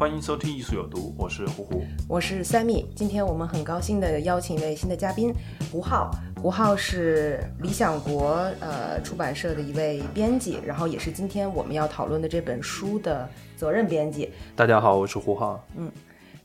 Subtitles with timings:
[0.00, 1.84] 欢迎收听《艺术有毒》，我是胡胡。
[2.08, 5.30] 我是三米，今天我们很高兴的邀请一位新的嘉宾，
[5.70, 6.10] 胡浩。
[6.40, 13.28] 胡浩是理想国呃出版社的一位编辑，然后也是今天我们要讨论的这本书的
[13.58, 14.32] 责任编辑。
[14.56, 15.62] 大家好，我是胡浩。
[15.76, 15.92] 嗯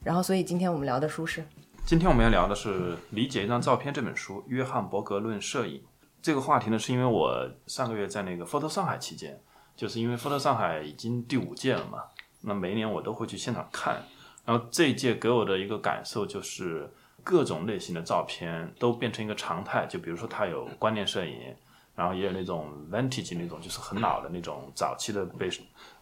[0.03, 1.41] 然后，所以今天我们聊的书是
[1.85, 5.81] 今天我们要聊的是《理解一张照片》这本书，约翰伯格论摄影。
[6.21, 9.39] 这个话题呢，是因为我上个月在那个 Photo 上海期间，
[9.77, 11.99] 就是因为 Photo 上海已经第五届了嘛，
[12.45, 14.01] 那每一年我都会去现场看。
[14.45, 16.87] 然后这一届给我的一个感受就是，
[17.23, 19.87] 各种类型的照片都变成一个常态。
[19.87, 21.55] 就比如说，它有观念摄影，
[21.95, 25.49] 然后也有那种 vintage 那种，就是很老的那种早期的被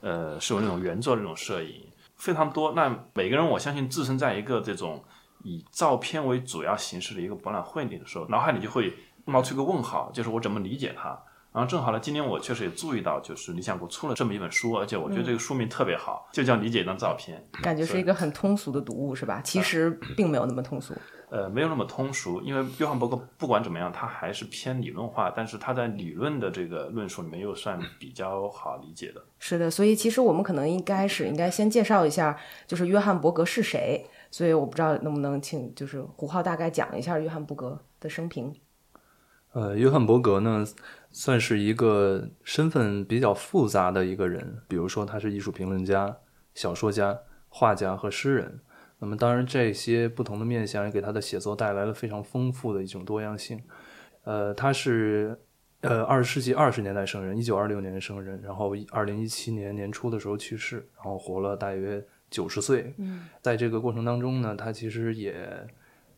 [0.01, 2.73] 呃视为那种原作那种摄影，非常多。
[2.73, 5.01] 那每个人我相信置身在一个这种
[5.43, 11.17] 以照片为主要形式的一个博览会里的时候，脑海里就会冒出一个问号，就是我怎么理解它。
[11.53, 17.45] 然后正好呢，今年我确实也注意到，就是理想国出了这么一本书，而且我觉得这个书名特别好，就叫《理解一张照片》。
[17.63, 19.39] 感觉是一个很通俗的读物是吧？
[19.43, 20.95] 其实并没有那么通俗。
[21.29, 29.23] 呃，没有那么通俗，因为约翰伯格不管怎么样，他还是偏理论化，但是他在理论的这个论述里面又算比较好理解的。
[29.39, 32.35] 是的，所以其实我们可能应该是应该先介绍一下，
[32.67, 34.05] 就是约翰伯格是谁。
[34.29, 38.51] 所以我不知道能不能请就是胡浩大概讲一下约翰伯格的生平。
[39.53, 40.65] 呃，约翰伯格呢，
[41.11, 44.57] 算是一个身份比较复杂的一个人。
[44.67, 46.17] 比如说，他是艺术评论家、
[46.55, 47.19] 小说家、
[47.49, 48.59] 画家和诗人。
[48.99, 53.61] 那么，当然这些不同的面相也给他的写作带来了非常丰富的一种多样性。
[54.23, 55.37] 呃，他是
[55.81, 62.93] 呃二十世纪二十年代生人，一九二六年生人，然后二零一七年年初的时候去世，然后活了大约九十岁。
[62.97, 65.67] 嗯，在这个过程当中呢，他其实也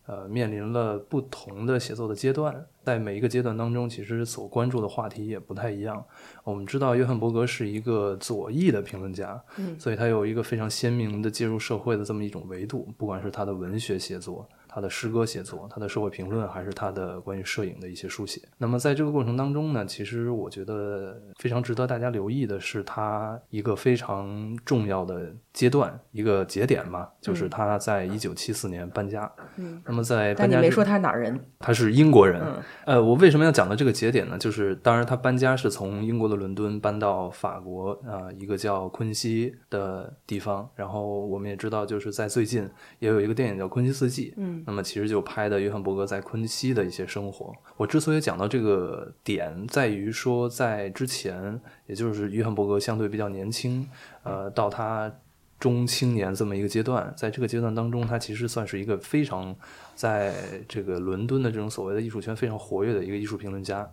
[0.05, 6.03] 呃面临了不同的写作的阶段，在每一个阶段当中，其实所关注的话题也不太一样。
[6.43, 14.47] 我们知道约翰伯格是一个左翼的评论家，嗯所以他有一个非常鲜明的介入社会的这么一种维度，不管是他的文学写作。
[14.75, 18.41] 他的诗歌写作、他的社会评论，还是他的关于摄影的一些书写。
[18.57, 29.31] 那么在这个过程当中呢，其实我觉得非常值得大家留意的是，他一个非常重要的阶段，一个节点嘛，就是他在一九七四年搬家。
[29.55, 31.39] 嗯，那么在搬家之但你没说他是哪儿人。
[31.59, 32.41] 他是英国人。
[32.43, 34.37] 嗯呃，我为什么要讲到这个节点呢？
[34.37, 40.69] 就是当然他搬家是从英国的伦敦搬到法国啊、呃一个叫昆西的地方。
[40.75, 42.69] 然后我们也知道，就是在最近
[42.99, 44.31] 也有一个电影叫《昆西四季》。
[44.35, 47.53] 嗯那么其实就拍的约翰伯格在昆西的一些生活。
[47.77, 53.87] 我之所以讲到这个点，在于说在之前，也就是约翰伯格相对比较年轻，
[54.23, 55.13] 呃，到他
[55.59, 59.55] 中青年这么一个阶段，在这个阶段当中，他其实算是一个非常
[59.93, 60.33] 在
[60.67, 63.89] 这个伦敦的这种所谓的艺术圈非常活跃的一个艺术评论家。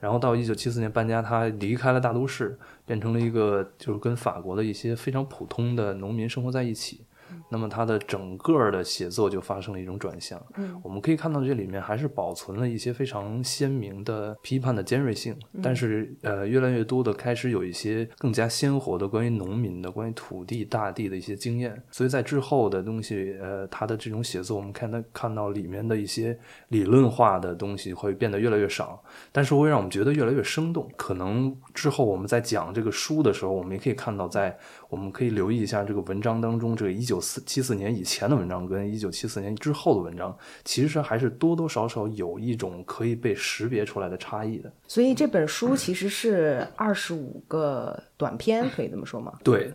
[0.00, 7.02] 然后到一九七四年搬家，他离开了大都市，变成了一个就是跟法国的一些非常普通的农民生活在一起。
[7.48, 10.40] 那么他的整个的写作就发生了一种转向。
[10.56, 21.80] 嗯我们可以看到这里面还是保存了一些非常鲜明的批判的尖锐性，但是呃，越来越多的开始有一些更加鲜活的关于农民的、关于土地、大地的一些经验。
[21.90, 26.38] 所以在之后的东西，呃，他的这种写作，我们看他看到里面的一些
[26.68, 30.90] 理论化的东西会变得越来越少，但是会让我们觉得越来越生动。
[30.96, 34.56] 可能之后我们在讲这个书的时候，我们也可以看到在，
[34.88, 44.72] 我们可以留意一下这个文章当中，这个一九四七四年以前的文章跟一九七四年之后的文章，其实还是多多少少有一种可以被识别出来的差异的。
[44.86, 49.32] 所以这本书其实是二十五个短篇，可以这么说吗？
[49.42, 49.72] 对。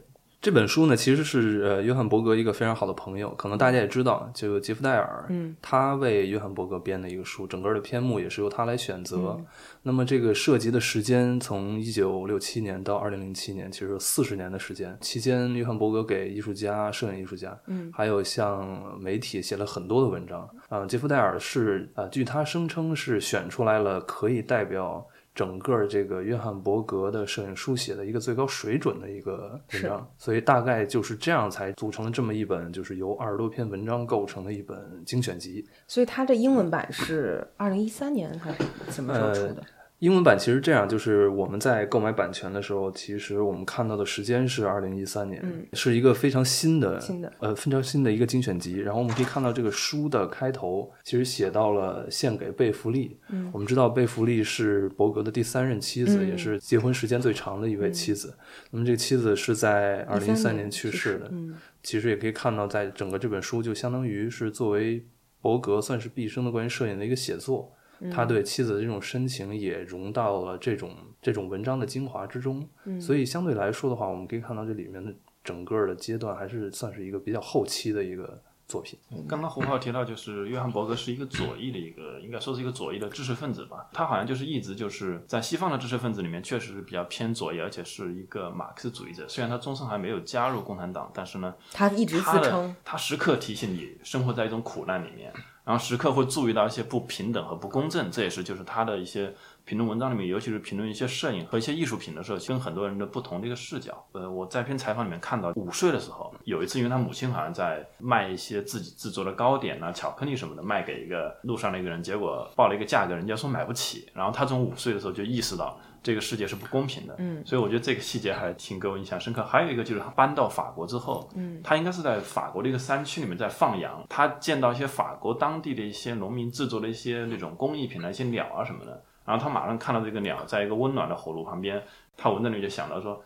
[0.47, 9.37] 这本书呢，其实是呃约翰伯格一个非常好的朋友，可能大家也知道，就杰夫戴尔，嗯，他为约翰伯格编的一个书，整个的篇目也是由他来选择。
[9.83, 14.97] 那么这个涉及的时间从一九六七年到二零零七年，其实有四十年的时间。
[15.01, 20.49] 期间，约翰伯格给艺术家、摄影艺术家，嗯，还有像媒体写了很多的文章。
[20.69, 25.05] 啊、杰夫戴尔是啊、呃据他声称是选出来了可以代表。
[25.37, 34.75] 整个这个约翰伯格的摄影书写的一个最高水准的一个文章，所以大概就是这样才组成了这么一本，就是由二十多篇文章构成的一本
[35.05, 35.63] 精选集。
[35.87, 39.63] 所以它这英文版是二零一三年还是什么时候出的？
[39.99, 48.77] 英文版其实这样，就是我们在购买版权的时候，其实我们看到的时间是二零一三年，嗯是一个非常新的、新的呃非常新的一个精选集。
[48.77, 53.17] 然后我们可以看到这个书的开头，其实写到了献给贝弗利。
[53.29, 58.37] 嗯我们知道贝弗利是伯格的第三任妻子，嗯也是结婚时间最长的一位妻子。
[58.69, 61.27] 那么这个妻子是在二零一三年去世的。
[61.31, 65.03] 嗯其实也可以看到，在整个这本书就相当于是作为
[65.41, 67.73] 伯格算是毕生的关于摄影的一个写作。
[68.11, 72.67] 他对妻子的这种深情也融到了这种这种文章的精华之中，
[72.99, 75.13] 所以相对来说的话，我们可以看到这里面的
[75.43, 78.99] 整个的阶段还是算是一个比较后期的一个作品。
[79.29, 83.87] 刚刚胡浩提到，就是约翰伯格是一个左翼的一个，应该说是一个左翼的知识分子吧。
[83.93, 89.25] 他好像就是一直就是在西方的知识分子里面，确实是比较偏左翼，而且是一个马克思主义者。
[89.29, 95.31] 虽然他终生还没有加入共产党，但是呢，他一直自称他时刻提醒你生活在一种苦难里面，
[95.67, 99.33] 然后时刻会注意到一些不平等和不公正，这也是就是他的一些
[99.65, 104.01] 评论文章里面，尤其是评论一些摄影和一些艺术品的时候，跟很多人的不同的一个视角。
[104.13, 115.77] 呃，我在一篇采访里面看到，五岁的时候有一次，因为他母亲好像在卖一些自己制作的糕点啊、巧克力什么的，卖给一个路上的一个人，结果报了一个价格，人家说买不起，然后他从五岁的时候就意识到。
[116.01, 117.43] 这个世界是不公平的，嗯。
[117.45, 119.43] 所以我觉得这个细节还挺给我印象深刻。
[119.43, 121.61] 还有一个就是他搬到法国之后，嗯。
[121.63, 131.81] 他应该是在法国的一个山区里面在放羊，他见到一些法国当地的一些农民制作的一些那种工艺品的一些鸟啊什么的，然后他马上看到这个鸟在一个温暖的火炉旁边，
[132.15, 133.21] 他闻着里就想到说，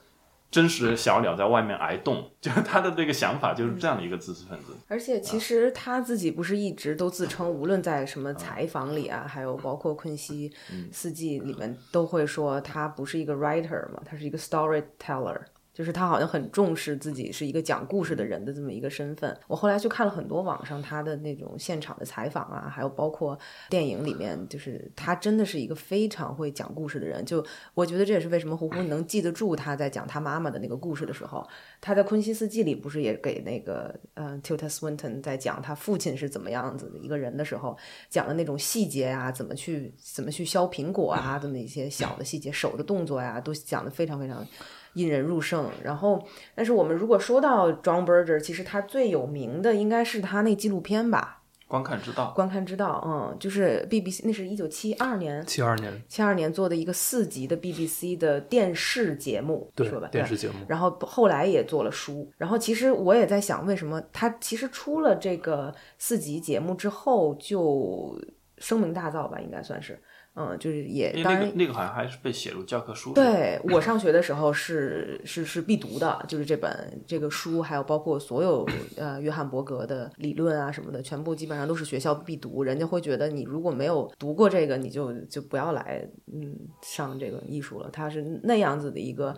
[0.51, 4.75] 真实的小鸟在外面挨冻，就是他的这个想法就是这样的一个知识分子。
[4.89, 10.51] 而且其实他自己不是一直都自称，无论在什么采访里啊，还有包括昆西
[10.91, 15.39] 四季里面，都会说他不是一个 writer 嘛，他是一个 storyteller。
[15.73, 19.35] 就是他好像很重视自己是一个讲故事的人的这么一个身份。
[19.47, 23.37] 我后来去看了很多网上他的那种现场的采访啊，还有包括
[23.69, 27.23] 电影里面，就是他真的是一个非常会讲故事的人。
[27.25, 31.47] 就我觉得这也是为什么胡胡能记得住他在讲他妈妈的那个故事的时候，
[31.79, 37.77] 他在《昆西四季》里不是也给那个呃 Tilda Swinton 在讲他父亲是怎么样子的一个人的时候，
[38.09, 44.45] 讲的那种细节啊，怎么去怎么去削苹果啊，这么一些小的细节，手的动作呀、都讲得非常非常
[44.93, 45.69] 引人入胜。
[45.83, 46.23] 然后，
[46.55, 55.45] 但是我们如果说到 John Berger，其实他最有名的应该是他那纪录片吧，观看之道，观看之道，嗯，就是 BBC，那是一九七二年。
[55.45, 68.19] 七二年，七二年做的一个四集的 BBC 的电视节目，对说吧，电视节目，然后后来也做了书，然后其实我也在想，为什么他其实出了这个四集节目之后就
[68.57, 69.97] 声名大噪吧，应该算是，
[70.33, 73.13] 嗯，就是也当然那个那个好像还是被写入教科书。
[73.13, 82.63] 对我上学的时候是是是必读的，就是这本这个书，还有包括所有呃约翰伯格的理论啊什么的，全部基本上都是学校必读。
[82.63, 87.89] 人家会觉得你如果没有读过这个，你就就不要来嗯上这个艺术了。
[87.91, 89.35] 他是那样子的一个。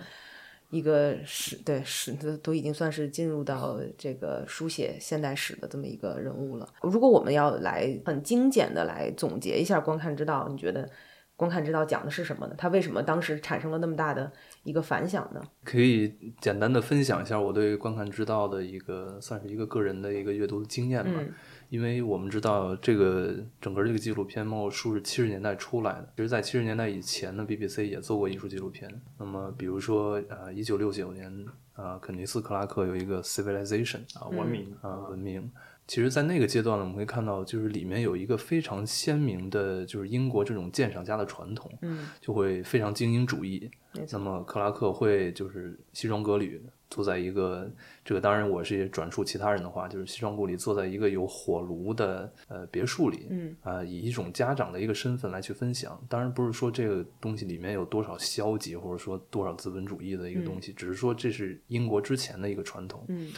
[0.73, 6.67] 一个史对史都都已经算是进入到这个书写现代史的这么一个人物了。
[6.81, 10.83] 如果我们要来很精简的来总结一下《观看之道》，你觉得
[11.35, 12.55] 《观看之道》讲的是什么呢？
[12.57, 14.31] 它为什么当时产生了那么大的
[14.63, 15.39] 一个反响呢？
[15.63, 16.11] 可以
[16.41, 21.11] 简单的分享一下我对观看之道的一个算是一个个人的一个阅读经验吧。
[21.15, 21.31] 嗯
[21.73, 29.01] 因为我们知道这个整个这个纪录片《猫叔》是七十年代出来的，其实，在七十年代以前呢，BBC 也做过艺术纪录片。
[29.17, 31.45] 那么，比如说，呃，一九六九年，
[31.75, 35.51] 呃，肯尼斯·克拉克有一个《Civilization》啊，文明啊，文明。
[35.85, 43.69] 其实，在那个阶段呢，我们会看到，就是里面有一个非常鲜明的，就是英国这种鉴赏家的传统，嗯，就会非常精英主义。
[44.11, 46.59] 那么克拉克会就是西装革履，
[46.89, 47.69] 坐在一个
[48.03, 56.01] 这个当然我是也转述其他人的话，就是西装革履坐在一个有火炉的呃别墅里，嗯啊、以一种家长的一个身份来去分享。
[56.09, 63.03] 当然不是说这个东西里面有多少消极，或者说多少资本主义的一个东西，只是说这是英国之前的一个传统。
[63.09, 63.31] 嗯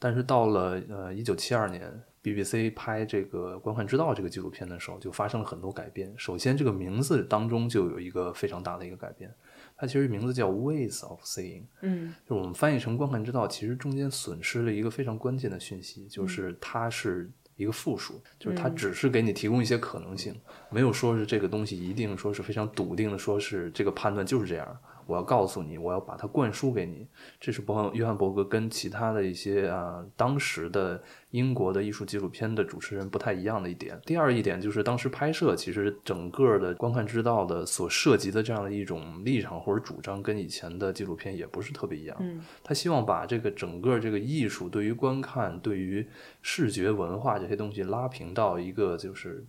[0.00, 1.92] 但是到了呃一九七二年
[2.22, 6.12] ，BBC 拍这个《观看之道》这个纪录片的时候，就发生了很多改变。
[6.16, 9.30] 首先，这个名字当中就有一个非常大的一个改变，
[9.76, 20.34] 它其实名字叫 Ways of Seeing，嗯就是我们翻译成“观看之道”，其实中间损失了一个非常关键的讯息，嗯就是它是一个复数，就是它只是给你提供一些可能性，
[20.70, 24.78] 没有说是这个东西一定说是非常笃定的，说是这个判断就是这样。
[25.10, 27.04] 我要告诉你，我要把它灌输给你。
[27.40, 34.00] 这是伯约翰伯格跟其他的一些啊当时的英国的艺术纪录片的主持人不太一样的一点。
[34.06, 42.16] 第二一点就是当时拍摄，其实整个的观看之道的所涉及的这样的一种立场或者主张，跟以前的纪录片也不是特别一样。
[42.20, 46.06] 嗯，他希望把这个整个这个艺术对于观看、对于
[46.40, 49.44] 视觉文化这些东西拉平到一个就是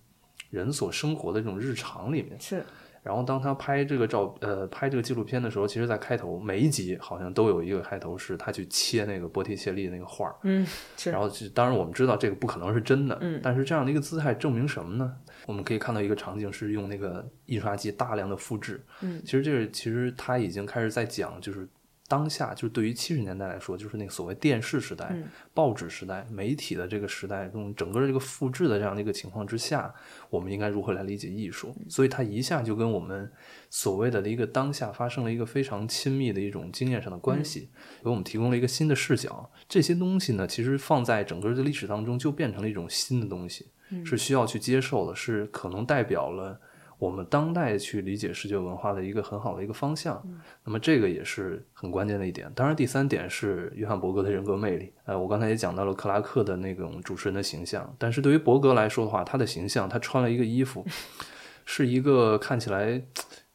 [0.49, 2.39] 人所生活的这种日常里面。
[2.39, 2.63] 是
[3.03, 10.65] 然后当他拍这个照呃拍这个纪录片的时候，其实，在开头每一集好像都有一个开头是他去切那个波提切利那个画儿，嗯
[10.97, 15.13] 是然后是当然我们知道这个不可能是真的，嗯但是这样的一个姿态证明什么呢？
[15.47, 21.67] 我们可以看到一个场景是用那个印刷机大量的复制，嗯其实这个其实他已经开始在讲就是。
[22.11, 29.93] 当下就是对于七十年代来说，就是那个所谓电视时代、嗯报纸时代、媒体的这个时代，这种整个这个复制的这样的一个情况之下，
[30.29, 31.73] 我们应该如何来理解艺术？
[31.89, 33.31] 所以它一下就跟我们
[33.69, 37.69] 所谓的一个当下发生了一个非常亲密的一种经验上的关系，
[38.03, 39.49] 给我们提供了一个新的视角。
[39.69, 43.67] 这些东西呢，其实放在整个的历史当中，就变成了一种新的东西，
[44.05, 46.59] 是需要去接受的，是可能代表了。
[47.01, 50.21] 我们当代去理解视觉文化的一个很好的一个方向，
[50.63, 52.47] 那么这个也是很关键的一点。
[52.53, 54.93] 当然，第三点是约翰伯格的人格魅力。
[55.05, 60.85] 呃，我刚才也讲到了克拉克的那种主持人的形象，但是对于伯格来说的话，他的形象，他穿了一个衣服，
[61.65, 63.01] 是一个看起来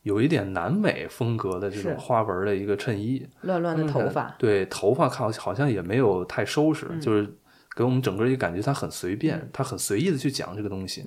[0.02, 7.32] 有一点南美风格的这种花纹的一个衬衣，乱乱的头发，对，头发看好像也没有太收拾，就是
[7.76, 11.04] 给我们整个一个感觉，他很随便，他很随意的去讲这个东西。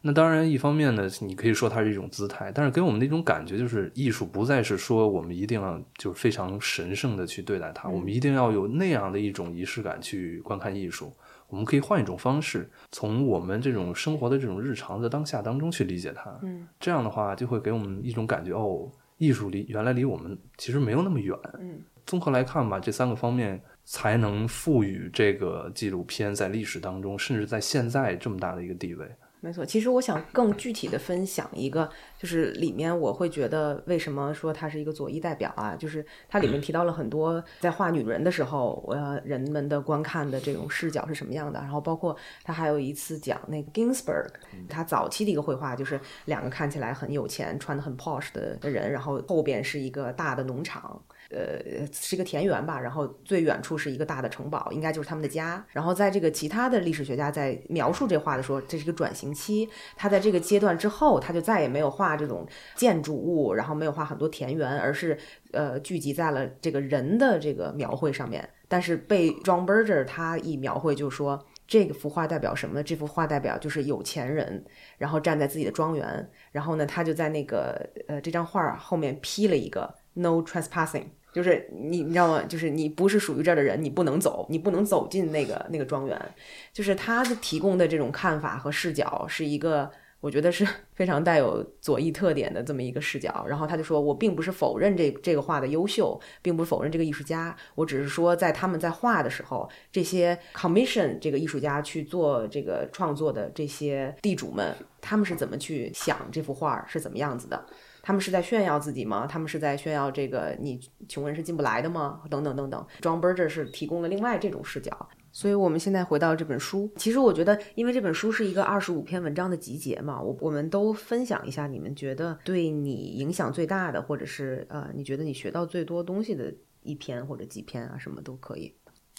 [0.00, 11.12] 那当然，一方面呢，你可以说它是一种姿态，但是给我们的一种感觉就是，艺术不再是说我们一定要就是非常神圣的去对待它，我们一定要有那样的一种仪式感去观看艺术。
[11.48, 16.34] 我们可以换一种方式，从我们这种生活的这种日常的当下当中去理解它。
[16.42, 21.38] 嗯，这样的话就会给我们一种感觉，哦，艺术离原来离我们其实没有那么远。
[21.60, 29.06] 嗯，综合来看吧，这三个方面才能赋予这个纪录片在历史当中，甚至在现在这么大的一个地位。
[29.38, 31.88] 没错，其实我想更具体的分享一个，
[32.18, 44.26] 就是里面我会觉得为什么说它是一个左翼代表啊，就是它里面提到了很多在画女人的时候，呃，人们的观看的这种视角是什么样的，然后包括他还有一次讲那个 Ginsberg，
[44.68, 51.00] 他早期的一个绘画就是两个看起来很有钱、穿的很 posh 的的人，然后后边是一个大的农场。
[51.30, 55.64] 呃，是一个田园吧，然后最远处是一个大的城堡，应该就是他们的家。
[55.70, 59.68] 然后在这个其他的历史学家在描述这画的时候，这是一个转型期。
[59.96, 65.18] 他在这个阶段之后，他就再也没有画这种建筑物，然后没有画很多田园，而是
[65.52, 68.48] 呃聚集在了这个人的这个描绘上面。
[68.68, 71.44] 但是被 John Berger 他一描绘就说。
[71.68, 72.80] 这幅画代表什么呢？
[72.80, 74.64] 这幅画代表就是有钱人，
[74.98, 82.42] 然后站在自己的庄园，然后呢，他就在那个呃这张画后面批了一个 “No trespassing”，就是你你知道吗？
[82.42, 86.34] 就是你不是属于这儿的人，你不能走，你不能走进那个那个庄园。
[86.72, 89.90] 就是他提供的这种看法和视角是一个。
[90.20, 93.44] 我觉得是非常带有左翼特点的这么一个视角。
[93.46, 107.64] 然后他就说：“我并不是否认这这个画的优秀，并不否认这个艺术家，我只是说在他们在画的时候，这些 commission 这个艺术家去做这个创作的这些地主们，他们是怎么去想这幅画是怎么样子的？
[108.06, 109.26] 他们是在炫耀自己吗？
[109.26, 112.20] 他们是在炫耀这个你穷人是进不来的吗？
[112.30, 112.86] 等等等等。
[113.00, 114.96] John Berger 是提供了另外这种视角。”
[115.32, 116.88] 所以，我们现在回到这本书。
[116.96, 128.72] 其实，我觉得，因为这本书是一个二十五篇文章的集结嘛，我我们都分享一下，你们觉得对你影响最大的，或者是呃，你觉得你学到最多东西的一篇或者几篇啊，什么都可以。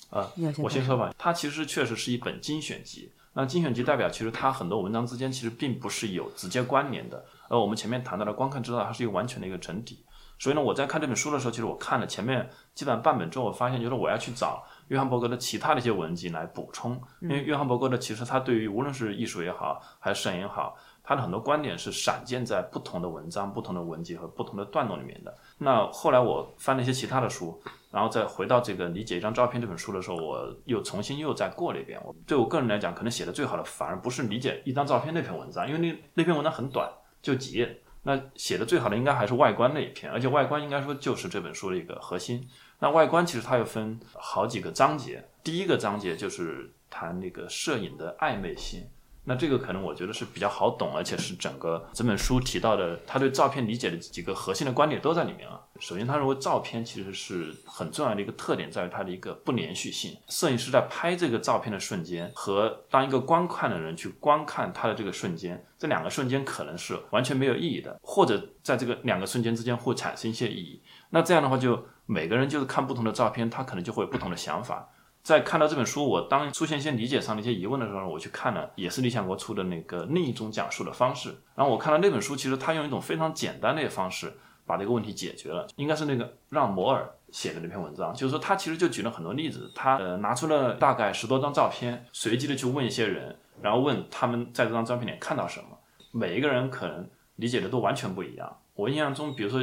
[0.10, 0.32] 啊
[0.64, 1.14] 我先说吧。
[1.18, 3.12] 它其实确实是一本精选集。
[3.34, 7.24] 那精选集代表，其实它很多文章之间其实并不是有直接关联的。
[7.50, 10.04] 而我们前面谈到的观看知道，它是一个完全的一个整体。
[10.40, 25.36] 所以呢，我在看这本书的时候，其实我看了前面基本上半本之后，我发现就是我要去找约翰伯格的其他的一些文集来补充，因为约翰伯格的其实他对于无论是艺术也好，还是摄影也好，他的很多观点是散见在不同的文章、不同的文集和不同的段落里面的。
[25.58, 32.00] 那后来我翻了一些其他的书，然后再回到这个理解一张照片这本书的时候，我又重新又再过了一遍。
[32.06, 36.88] 我对我个人来讲，可能写的最好的反而不是理解一张照片那篇文章，因为那那篇文章很短，
[37.22, 37.82] 就几页。
[38.04, 42.48] 那写的最好的应该还是外观那一篇，而且外观应该说就是这本书的一个核心。
[42.80, 48.88] 那外观其实它又分好几个章节，第一个章节就是谈那个摄影的暧昧性。
[49.30, 55.60] 那这个可能我觉得是比较好懂，而且是整个整本书提到的，他对照片理解的几个核心的观点都在里面啊。
[55.82, 60.18] 首先，他认为照片其实是很重要的一个特点，在于它的一个不连续性。
[60.30, 70.82] 摄影师在拍这个照片的瞬间，和当一个观看的人去观看他的这个瞬间，这两个瞬间可能是完全没有意义的，或者在这个两个瞬间之间会产生一些意义。
[71.10, 74.88] 那这样的话，就每个人就是看不同的照片，他可能就会有不同的想法。
[75.28, 81.36] 在看到这本书，我当出现一些理解上的一些疑问的时候，我去看了，也是理想国出的那个另一种讲述的方式。
[81.54, 84.32] 然后我看到那本书，其实他用一种非常简单的方式
[84.66, 95.78] 把这个问题解决了，应该是那个让摩尔写的那篇文章，就是说他其实就举了很多例子，他呃拿出了大概十多张照片，随机的去问一些人，然后问他们在这张照片里看到什么，
[96.14, 97.06] 每一个人可能
[97.36, 98.58] 理解的都完全不一样。
[98.76, 99.62] 我印象中，比如说，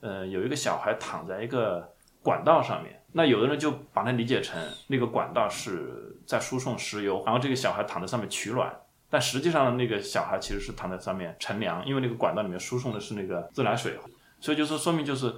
[0.00, 1.86] 呃，有一个小孩躺在一个
[2.22, 2.98] 管道上面。
[3.14, 8.74] 那有的人就把它理解成那个管道是在输送石油，然后这个小孩躺在上面取暖，
[9.10, 13.98] 但实际上那个小孩其实是躺在上面乘凉，因为那个管道里面输送的是那个自来水，
[14.40, 15.34] 所以就是说明就是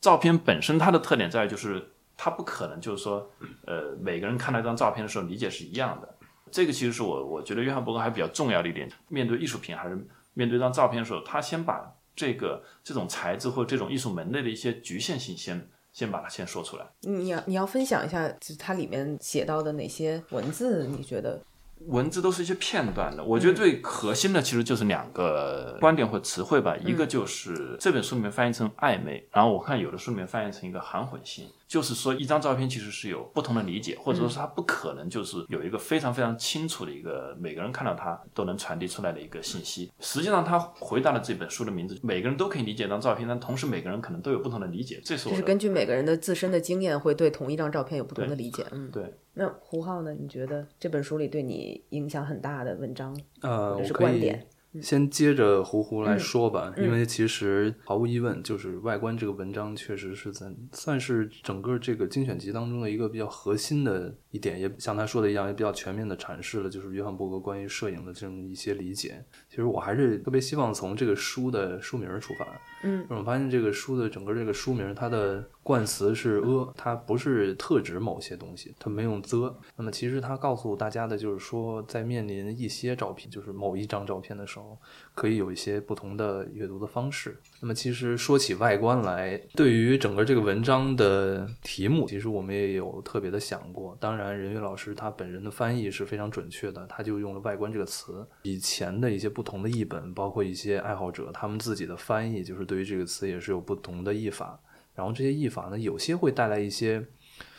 [0.00, 3.30] 照片本身它的特点在于就是它不可能就是说
[3.66, 6.08] 呃每个人看到一张照片的时候理解是一样的，
[6.50, 15.68] 这个其实是我我觉得约翰伯格还比较重要的一点，面对艺术品还是面对一张照片的时候，他先把这个这种材质或这种艺术门类的一些局限性先。
[15.92, 16.86] 先把它先说出来。
[17.00, 20.86] 你要你要分享一下，就是它里面写到的哪些文字？
[20.86, 21.40] 你觉得？
[21.86, 39.88] 文字都是一些片段的，我觉得最核心的其实就是两个观点或词汇吧，一个就是这本书里面翻译成暧昧，然后我看有的书里面翻译成一个含混性，就是说一张照片其实是有不同的理解，或者说是它不可能就是有一个非常非常清楚的一个每个人看到它都能传递出来的一个信息。
[40.00, 48.66] 实际上，他回答了这本书的名字，每个人都可以理解一张照片，但同时每个人可能都有不同的理解，这是就是根据每个人的自身的经验，会对同一张照片有不同的理解。
[48.72, 49.14] 嗯，对。
[49.34, 50.12] 那胡浩呢？
[50.12, 54.44] 你觉得这本书里对你影响很大的文章，呃，或者是观点？
[54.80, 69.24] 先接着胡胡来说吧，因为其实毫无疑问，就是外观这个文章确实是在算是整个这个精选集当中的一个比较核心的一点，也像他说的一样，也比较全面的阐释了就是约翰伯格关于摄影的这么一些理解。
[69.48, 72.46] 其实我还是特别希望从这个书的书名出发。
[72.84, 79.54] 嗯，我发现这个书的整个这个书名，它的冠词是“呃”，它不是特指某些东西，它没用 “the”。
[79.76, 84.78] 那么其实它告诉大家的就是说，在面临一些照片，就是某一张照片的时候，
[85.14, 87.38] 可以有一些不同的阅读的方式。
[87.60, 93.94] 那么其实说起外观来，对于整个这个文章的题目，其实我们也有特别的想过。
[94.00, 98.26] 当然，任宇老师他本人的翻译是非常准确的，他就用了“外观”这个词。
[98.42, 102.60] 以前的一些不同的译本，包括一些爱好者他们自己的翻译，就是。
[102.70, 104.56] 对于这个词也是有不同的译法，
[105.00, 107.02] 然后这些译法呢，有些会带来一些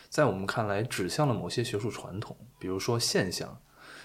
[0.08, 3.58] 在我们看来指向了某些学术传统，比如说现象，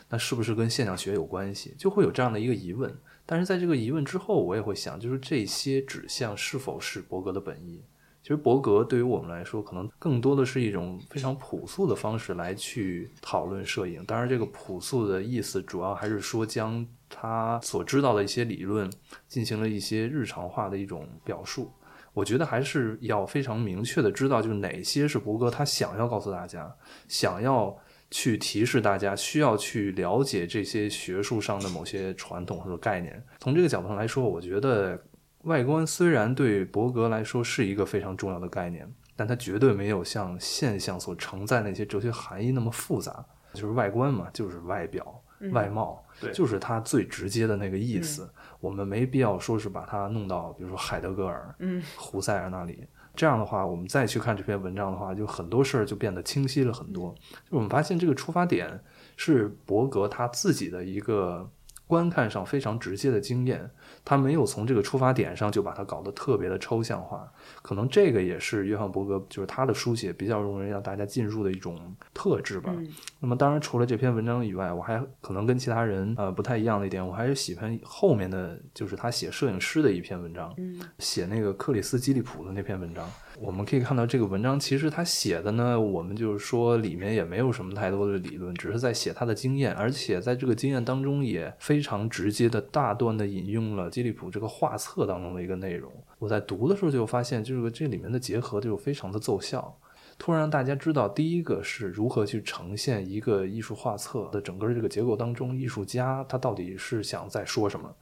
[0.09, 1.75] 那是不是跟现象学有关系？
[1.77, 2.91] 就会有这样的一个疑问。
[3.27, 7.83] 但是在这个疑问之后，我也会想，就是这些指向是否是伯格的本意？
[8.23, 14.03] 其实伯格对于我们来说，可能更多的是一种非常朴素的方式来去讨论摄影。
[14.05, 16.85] 当然，这个朴素的意思主要还是说将。
[17.09, 18.91] 他所知道的一些理论，
[19.29, 21.71] 进行了一些日常化的一种表述。
[22.17, 26.75] 我觉得还是要非常明确的知道，就是哪些是博格他想要告诉大家，
[27.07, 27.77] 想要
[28.09, 33.23] 去提示大家需要去了解这些学术上的某些传统或者概念。
[33.37, 34.99] 从这个角度上来说，我觉得
[35.43, 43.23] 外观虽然对博格来说是一个非常重要的概念，但它绝对没有像现象所承载那些哲学含义那么复杂。
[43.53, 46.03] 就是外观嘛，就是外表、外貌。
[46.33, 48.27] 就是它最直接的那个意思，
[48.67, 52.85] 我们没必要说是把它弄到，比如说海德格尔、嗯，胡塞尔那里。
[53.15, 57.15] 这样的话，我们再去看这篇文章的话，就很多事儿就变得清晰了很多。
[57.49, 58.83] 就我们发现这个出发点
[59.15, 61.49] 是伯格他自己的一个
[61.87, 63.67] 观看上非常直接的经验。
[64.05, 67.29] 他没有从这个出发点上就把它搞得特别的抽象化，
[67.61, 72.73] 可能这个也是约翰伯格就是他的书写比较容易让大家进入的一种特质吧。
[73.19, 80.55] 那么当然除了这篇文章以外，我还可能跟其他人呃不太一样的一点，我还是喜欢后面的就是他写摄影师的一篇文章，
[80.99, 83.09] 写那个克里斯基利普的那篇文章。
[83.39, 93.91] 我们可以看到这个文章其实他写的呢，我们就是说里面也没有什么太多的理论，只是在写他的经验，而且在这个经验当中也非常直接的大段的引用了。
[93.91, 99.77] 基利普这个画册当中的一个内容，我在读的时候就发现，就是这里面的结合就非常的奏效，
[100.17, 107.93] 突然让大家知道，第一个是如何去呈现一个艺术画册的整个这个结构当中，艺术家他到底是想在说什么。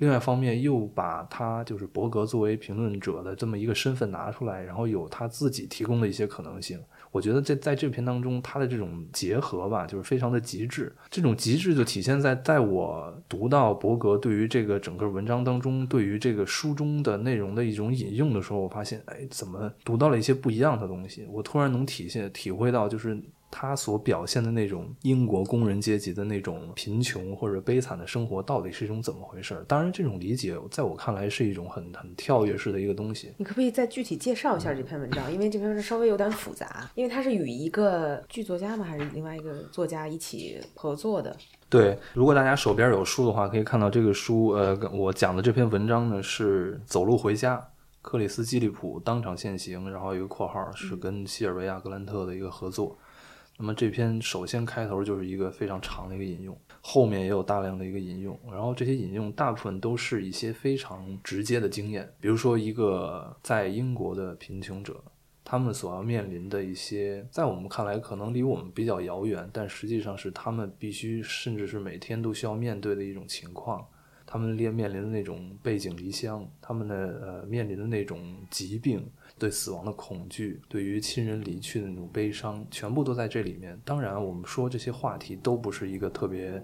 [0.00, 6.80] 另外一方面又把他就是伯格作为评论者的这么一个身份拿出来，然后有他自己提供的一些可能性。
[7.10, 10.90] 我觉得在在这篇当中，他的这种结合吧，就是非常的极致。
[11.10, 21.26] 这种极致就体现在在我读到伯格对于这个整个文章当中，对于这个书中的内容的一种引用的时候，我发现，哎，怎么读到了一些不一样的东西？
[21.30, 23.20] 我突然能体现体会到，就是。
[23.50, 29.64] 他所表现的那种英国工人阶级的那种贫穷或者悲惨的生活，到底是一种怎么回事？
[29.66, 33.32] 当然，这种理解在我看来是一种很很跳跃式的一个东西。
[33.38, 35.32] 你可不可以再具体介绍一下这篇文章？
[35.32, 38.84] 因为这篇文章稍微有点复杂，因为它是与一个剧作家吗？
[38.84, 41.36] 还是另外一个作家一起合作的？
[41.68, 44.48] 对，如果大家手边有书的话，可以看到这个书。
[44.48, 47.56] 呃，我讲的这篇文章呢是《走路回家》，
[48.02, 52.96] 克里斯基利普当场现形，然后一个括号是跟西尔维亚格兰特的一个合作。
[53.60, 65.04] 那么这篇首先开头就是一个非常长的一个引用，后面也有大量的一个引用，然后这些引用大部分都是一些非常直接的经验，比如说一个在英国的贫穷者，
[65.44, 73.86] 他们所要面临的一些，在我们看来可能离我们比较遥远，但实际上是他们必须甚至是每天都需要面对的一种情况，
[74.30, 79.04] 他们面面临的那种背井离乡，他们的呃面临的那种疾病。
[79.38, 83.80] 对死亡的恐惧，对于亲人离去的那种悲伤，全部都在这里面。
[83.86, 86.62] 当然，我们说这些话题都不是一个特别，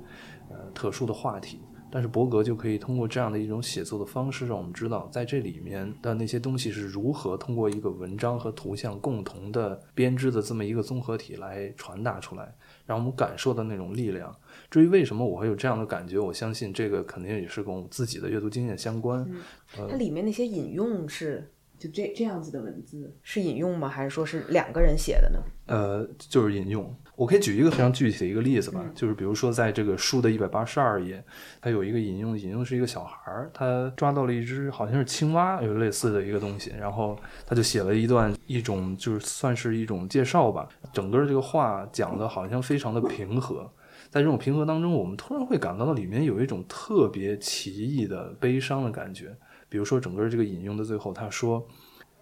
[0.50, 1.58] 呃，特殊的话题。
[1.90, 12.54] 但是伯格就可以通过这样的一种写作的方式，让我们知道在这里面的那些东西是如何通过一个文章和图像共同的编织的这么一个综合体来传达出来，
[12.86, 14.34] 让我们感受到那种力量。
[14.70, 19.28] 至于为什么我会有这样的感觉，我相信这个肯定也是跟我自己的阅读经验相关。
[19.74, 21.52] 它里面那些引用是。
[21.78, 23.88] 就这这样子的文字是引用吗？
[23.88, 25.38] 还是说是两个人写的呢？
[25.66, 26.94] 呃，就是引用。
[27.14, 31.22] 我可以举一个非常具体的一个例子吧，就是比如说在这个书的一百八十二页，
[31.62, 40.68] 它有一个引用，引用是一个小孩儿，他抓到了一只好像是青蛙，有类似的一个东西，然后他就写了一段一种就是算是一种介绍吧。
[40.92, 43.70] 整个这个话讲的好像非常的平和，
[44.10, 49.34] 在这种平和当中，我们突然会感到到里面有一种特别奇异的悲伤的感觉。
[49.68, 51.66] 比如说，整个这个引用的最后，他说：“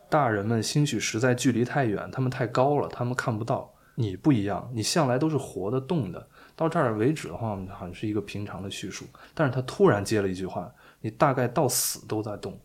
[0.08, 3.70] 大人们兴许实在距离太远，他们太高了，他们看不到。
[3.96, 6.28] 你不一样，你向来都是活的、动的。
[6.56, 9.04] 到这儿为止的话，好像是一个平常的叙述。
[9.34, 12.58] 但是他突然接了一句话：你大概到死都在动。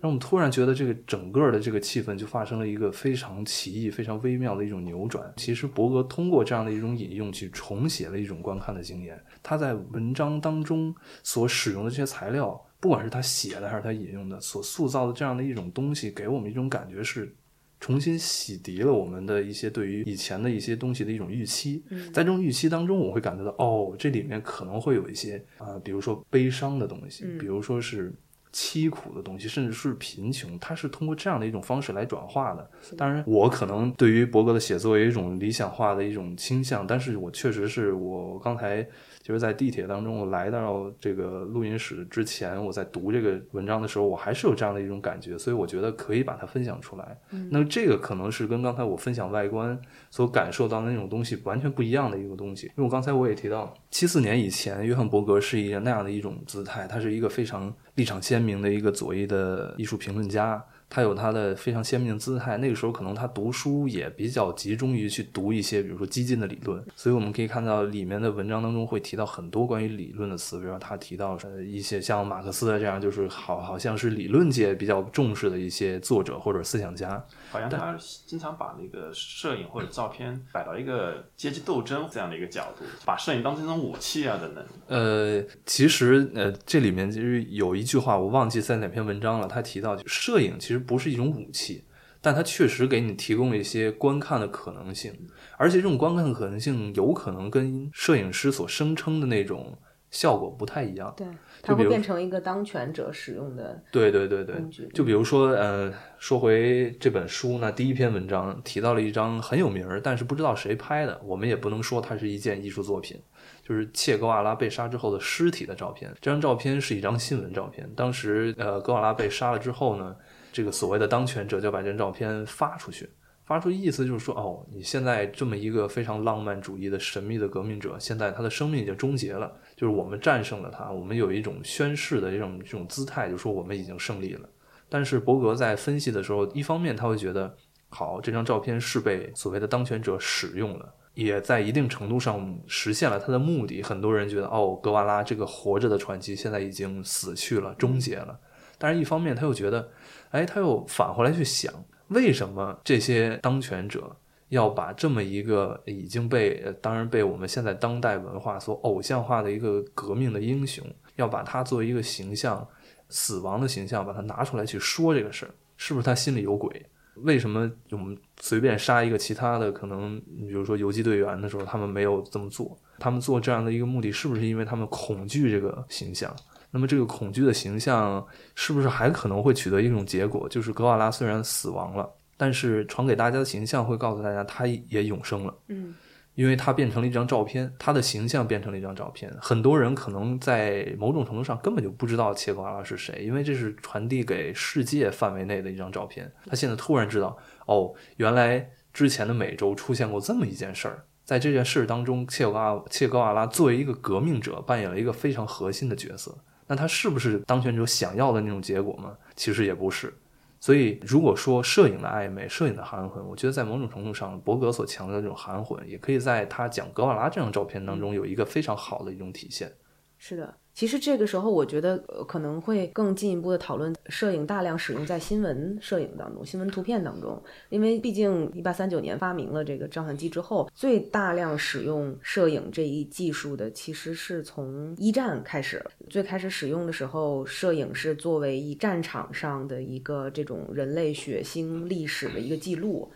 [0.00, 5.32] 让我们突然觉得这个整个的这个气氛就发生了一个非常奇异、非常微妙的一种扭转。
[5.36, 9.18] 其实伯格通过这样的一种引用去重写了一种观看的经验。
[9.42, 17.34] 他在文章当中所使用的这些材料。”不管是他写的还是他引用的，所塑造的这样的一种东西，给我们一种感觉是
[17.80, 21.82] 重新洗涤了我们的一些对于以前的一些东西的一种预期。
[22.12, 28.14] 在这种预期当中，我会感觉到，哦，这里面可能会有一些啊，比如说悲伤的东西，比如说是
[28.56, 32.70] 凄苦的东西，甚至是贫穷，它是通过这样的一种方式来转化的。
[32.96, 38.86] 当然，我可能对于伯格的写作有一种理想化的一种倾向，但是我确实是我刚才。
[39.26, 47.18] 就是在地铁当中，我来到这个录音室之前，我在读这个文章的时候，我还是有这样的一种感觉，所以我觉得可以把它分享出来。
[47.32, 49.76] 嗯那这个可能是跟刚才我分享外观
[50.12, 52.66] 所感受到的那种东西完全不一样的一个东西。
[52.66, 60.62] 因为我刚才我也提到，七四年以前，约翰伯格是一个那样的一种姿态，他是一个非常立场鲜明的一个左翼的艺术评论家。
[60.88, 62.56] 他有他的非常鲜明的姿态。
[62.58, 66.80] 那个时候，可能他读书也比较集中于去读一些，比如说激进的理论。
[66.94, 77.20] 所以我们可以看到里面的文章当中会提到很多关于理论的词，比如说他提到呃一些像马克思这样，就是好好像是理论界比较重视的一些作者或者思想家。
[77.56, 84.64] 好像他经常把那个摄影或者照片摆到一个阶级斗争这样的一个角度，把摄影当成一种武器啊等等。
[84.88, 91.84] 呃，其实呃这里面其实有一句话我忘记在哪篇文章了，他提到摄影其实不是一种武器，
[92.20, 95.14] 但它确实给你提供了一些观看的可能性，
[95.56, 99.78] 而且这种观看的可能性有可能跟摄影师所声称的那种
[100.10, 101.14] 效果不太一样。
[101.16, 101.26] 对。
[101.66, 104.54] 它会变成一个当权者使用的对对对对
[104.94, 113.20] 就比如说，呃，说回这本书呢，第一篇文章提到了一张很有名儿，但是不知道谁拍的，我们也不能说它是一件艺术作品，
[113.66, 116.14] 就是切格瓦拉被杀之后的尸体的照片。
[116.20, 120.14] 这张照片是一张新闻照片，当时呃，格瓦拉被杀了之后呢，
[120.52, 123.10] 这个所谓的当权者就把这张照片发出去。
[123.44, 134.48] 发出意思就是说，哦，你现在这么一个非常浪漫主义的神秘的革命者，现在他的生命已经终结了，就是我们战胜了他，我们有一种宣誓的这种这种姿态，就说我们已经胜利了。
[134.88, 137.54] 但是伯格在分析的时候，一方面他会觉得，
[137.90, 140.94] 好，这张照片是被所谓的当权者使用了。
[141.14, 143.82] 也在一定程度上实现了他的目的。
[143.82, 148.38] 很多人觉得，哦，格瓦拉这个活着的传奇现在已经死去了，终结了。
[148.76, 149.88] 但是，一方面他又觉得，
[150.30, 151.72] 哎，他又返回来去想，
[152.08, 154.14] 为什么这些当权者
[154.48, 160.84] 要把这么一个已经被，当然被我们现在当代文化所偶像化的一个革命的英雄，
[161.16, 162.66] 要把他作为一个形象，
[163.08, 166.84] 死亡的形象，把他拿出来去说这个事儿，是不是他心里有鬼？
[167.16, 172.78] 为什么我们随便杀一个其他的可能你，比如说游击队员的时候，他们没有这么做？
[172.98, 176.34] 他们做这样的一个目的，是不是因为他们恐惧这个形象？
[176.70, 180.46] 那么这个恐惧的形象，是不是还可能会取得一种结果？
[180.48, 182.06] 就是格瓦拉虽然死亡了，
[182.36, 185.54] 但是传给大家的形象会告诉大家，他也永生了。
[185.68, 185.94] 嗯。
[186.34, 189.34] 因为他变成了一张照片，他的形象变成了一张照片。
[189.40, 196.30] 很多人可能在某种程度上根本就不知道切格瓦拉是谁，因为这是传递给世界范围内的一张照片。
[196.44, 201.06] 他现在突然知道，哦，原来之前的美洲出现过这么一件事儿。
[201.24, 206.36] 在这件事当中，切格瓦切格瓦拉作为一个革命者，扮演了一个非常核心的角色。
[206.66, 209.16] 那他是不是当权者想要的那种结果吗？
[209.34, 210.12] 其实也不是。
[210.58, 219.72] 所以，如果说摄影的暧昧、摄影的含混，我觉得在某种程度上，伯格所强调的这种含混，也可以在他讲格瓦拉这张照片当中有一个非常好的一种体现。
[220.16, 220.58] 是的。
[220.76, 221.96] 其实这个时候，我觉得
[222.28, 235.82] 可能会更进一步的讨论摄影大量使用在新闻摄影当中、新闻图片当中，因为毕竟一八三九年发明了这个照相机之后，最大量使用摄影这一技术的其实是从一战开始。
[236.10, 243.10] 最开始使用的时候，摄影是作为一战场上的一个这种人类血腥历史的一个记录。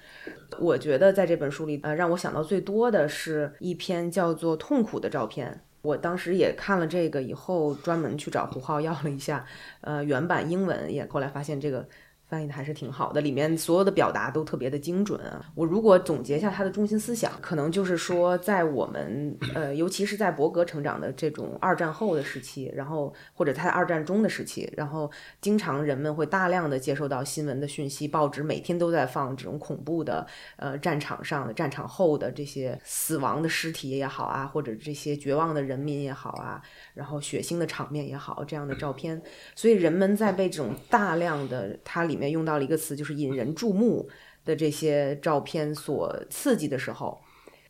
[0.59, 5.53] 我觉得在这本书里，呃，让我想到最多的是一篇叫做《痛苦的照片》。
[5.83, 9.45] 我当时也看了这个以后，专门去找胡浩要了一下，
[9.81, 11.89] 呃，原版英文，也后来发现这个。
[12.31, 15.45] 翻译的还是挺好的，里面所有的表达都特别的精准啊。
[15.57, 30.25] 我如果总结一下它的中心思想，可能就是说，在我们呃，尤其是在伯格成长的这种二战后的时期，然后或者他在二战中的时期，然后经常人们会大量的接收到新闻的讯息，报纸每天都在放这种恐怖的
[30.57, 36.63] 呃战场上的战场后的这些死亡的尸体也好啊，或者这些绝望的人民也好啊，
[36.95, 39.21] 然后血腥的场面也好，这样的照片，
[39.57, 42.20] 所以人们在被这种大量的它里。
[42.21, 44.07] 里面用到了一个词，就是引人注目
[44.45, 47.19] 的这些照片所刺激的时候，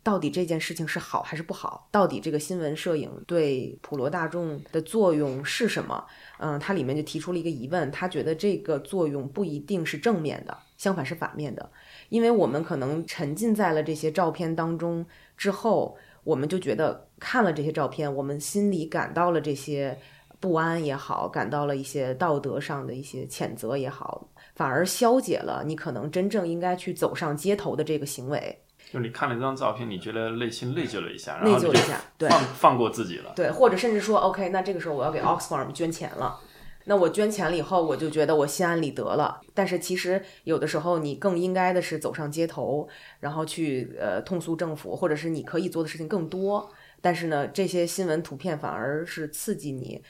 [0.03, 1.87] 到底这件事情是好还是不好？
[1.89, 6.05] 到底这个新闻摄影对普罗大众的作用是什么？
[6.39, 11.71] 嗯，它里面就提出了一个疑问，他觉得这个作用不一定是正面的，相反是反面的，
[12.09, 15.05] 因为我们可能沉浸在了这些照片当中
[15.37, 19.97] 之后，我们就觉得看了这些照片，我们心里感到了这些
[20.41, 24.27] 不安也好，感到了一些道德上的一些谴责也好。
[24.55, 28.59] 反而消解了你可能真正应该去走上街头的这个行为。
[28.91, 33.31] 就你看了这张照片，你觉得内心内疚了一下，内疚一下，对，放放过自己了。
[33.35, 36.37] 对，或者甚至说，OK，那这个时候我要给 Oxfam 捐钱了。
[36.85, 39.39] 那我捐钱了以后，我就觉得我心安理得了。
[39.53, 46.69] 但是其实有的时候，你更应该的是走上街头，然后去呃痛诉政府，或者是你可以做的事情更多。
[46.99, 50.03] 但是呢，这些新闻图片反而是刺激你。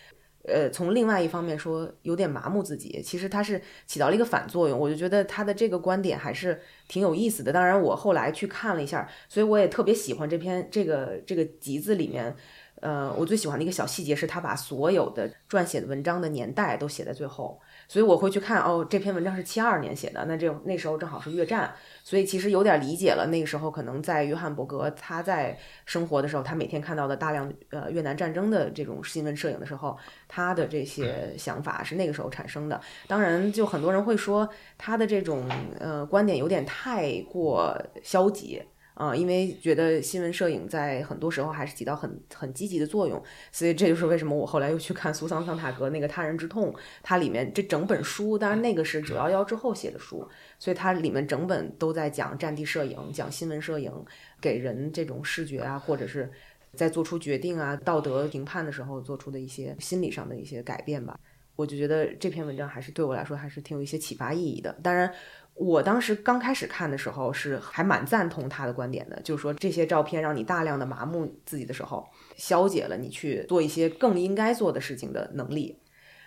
[0.44, 4.78] 呃，从另外一方面说，有点麻木自己，其实他是起到了一个反作用。
[4.80, 7.54] 我就觉得他的这个观点还是挺有意思的。
[7.54, 12.36] 当然，我后来去看了一下，所以我也特别喜欢这篇这个这个集子里面，
[12.82, 17.60] 呃，我最喜欢的一个小细节是他把所有的撰写的文章的年代都写在最后。
[17.92, 21.76] 所以我会去看哦，这篇文章是七二年写的，那这那时候正好是越战，
[22.06, 23.28] 所以其实有点理解了。
[23.28, 29.98] 那个时候可能在约翰伯格他在生活的时候，他每天看到的大量呃越南战争的这种新闻摄影的时候，
[30.30, 32.80] 他的这些想法是那个时候产生的。
[33.10, 35.46] 当然，就很多人会说他的这种
[35.78, 38.64] 呃观点有点太过消极。
[39.02, 43.20] 啊，因为觉得新闻摄影在很多时候还是起到很很积极的作用，
[43.52, 53.92] 所以这就是为什么我后来又去看苏桑桑塔格那个《他人之痛》，它里面这整本书，当然那个是九幺幺之后写的书，所以它里面整本都在讲战地摄影，讲新闻摄影
[54.40, 56.30] 给人这种视觉啊，或者是
[56.76, 61.20] 在做出决定啊、道德评判的时候做出的一些心理上的一些改变吧。
[61.56, 64.72] 我就觉得这篇文章还是对我来说还是挺有一些启发意义的。
[64.84, 65.12] 当然。
[65.54, 72.04] 我当时刚开始看的时候是还蛮赞同他的观点的，就是说这些照片让你大量的麻木自己的时候，
[72.36, 75.78] 消解了你去做一些更应该做的事情的能力。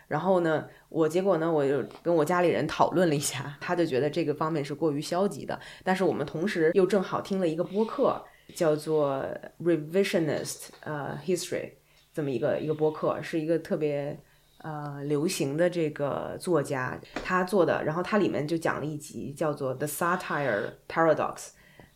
[0.07, 5.59] 然后呢，我结果呢，我就跟我家里人讨论了一下，他就觉得这个方面是过于消极的。
[5.83, 8.23] 但是我们同时又正好听了一个播客，
[8.55, 9.27] 叫做
[9.61, 11.73] Revisionist 呃 History
[12.13, 14.17] 这么一个一个播客，是一个特别。
[14.65, 21.35] 呃，流行的这个作家他做的，然后他里面就讲了一集叫做《The Satire Paradox》，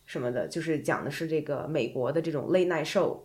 [0.05, 3.21] 什么的，就是讲的是这个美国的这种 late night show。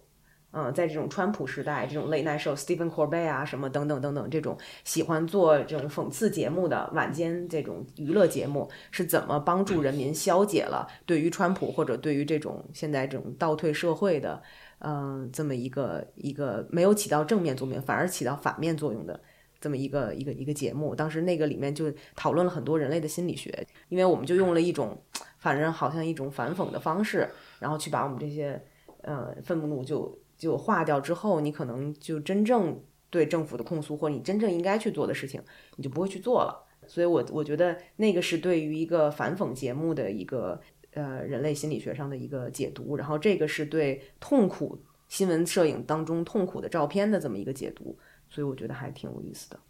[0.57, 14.41] 嗯，在这种川普时代，这种 late night show，Stephen Colbert 啊，什么等等等等，这种喜欢做这种讽刺节目的晚间这种娱乐节目，是怎么帮助人民消解了对于川普或者对于这种现在这种倒退社会的，
[14.79, 19.21] 嗯，这么一个一个没有起到正面作用，反而起到反面作用的
[19.65, 20.95] 这么一个一个一个节目。
[20.95, 23.51] 当时那个里面就讨论了很多人类的心理学，
[23.89, 24.97] 因为我们就用了一种，
[25.39, 28.63] 反正好像一种反讽的方式，然后去把我们这些，
[29.03, 30.19] 呃，愤怒就。
[30.37, 35.41] 就化掉之后，你可能就真正对政府的控诉，或者你真正应该去做的事情，
[35.77, 36.67] 你就不会去做了。
[36.89, 40.61] 所以，我我觉得那个是对于一个反讽节目的一个
[40.93, 42.97] 呃人类心理学上的一个解读。
[42.97, 44.77] 然后，这个是对痛苦
[45.09, 47.97] 新闻摄影当中痛苦的照片的这么一个解读。
[48.35, 49.61] 所以，我觉得还挺有意思的。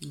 [0.00, 0.08] 嗯，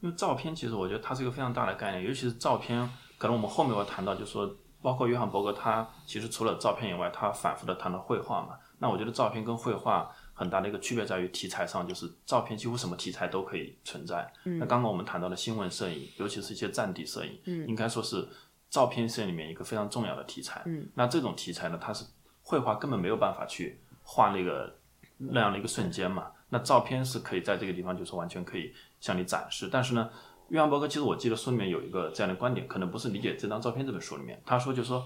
[0.00, 4.48] 因为照片其实我觉得它是一个非常大的概念，尤其是照片，可能我们后面会谈到，就是说，
[4.80, 8.56] 包括约翰伯格，他其实除了照片以外，他反复的谈到绘画嘛。
[8.78, 14.32] 那我觉得照片跟绘画很大的一个区别在于题材上，就是照片几乎什么题材都可以存在。
[14.44, 18.28] 那刚刚我们谈到的新闻摄影，尤其是一些战地摄影，应该说是
[18.70, 20.64] 照片摄影里面一个非常重要的题材。
[20.94, 22.04] 那这种题材呢，它是
[22.40, 24.76] 绘画根本没有办法去画那个
[25.16, 26.30] 那样的一个瞬间嘛。
[26.52, 29.68] 那照片是可以在这个地方就是完全可以向你展示。
[29.72, 30.08] 但是呢，
[30.50, 35.04] 约翰伯格其实我记得书里面有一个这样的观点，可能不是理解这张照片这本书里面，他说就是说。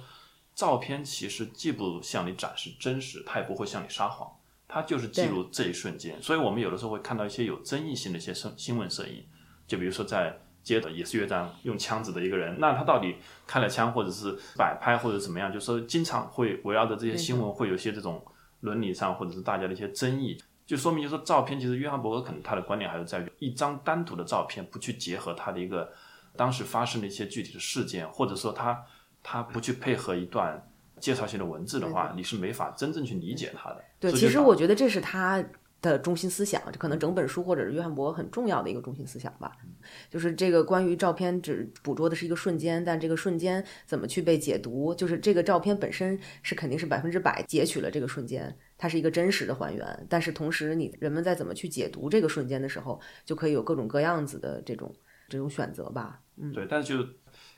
[0.57, 4.27] 照片其实既不向你展示真实，它也不会向你撒谎，
[4.67, 6.17] 它就是记录这一瞬间。
[6.23, 9.23] 所以，我们有的时候会看到一些有争议性的一些新新闻摄影，
[9.67, 15.53] 就比如说在街头也是乐章用枪指的一个人，那他到底开了枪，或者是摆拍，或者怎么样？
[15.53, 18.25] 就说经常会围绕着这些新闻，会有些这种
[18.61, 25.91] 伦理上或者是大家的一些争议，就说明就说照片其实约翰伯格可能他的观点还是在于一张单独的照片不去结合他的一个
[26.37, 28.85] 当时发生的一些具体的事件，或者说他。
[29.29, 33.85] 他不去配合一段介绍性的文字的话，你是没法真正去理解他的。
[33.99, 35.45] 对，其实我觉得这是他
[35.83, 39.51] 的中心思想，这可能整本书或者是约翰伯很重要的一个中心思想吧。
[40.09, 44.95] 就是这个关于照片只捕捉的是一个瞬间，但这个瞬间怎么去被解读？
[44.95, 50.07] 就是这个照片本身是肯定是百分之百截取了这个瞬间，它是一个真实的还原。
[50.09, 54.95] 但是同时，你人们在怎么去解读这个瞬间的时候，就可以有各种各样子的这种
[55.29, 56.21] 这种选择吧。
[56.37, 57.09] 嗯，对，但是就。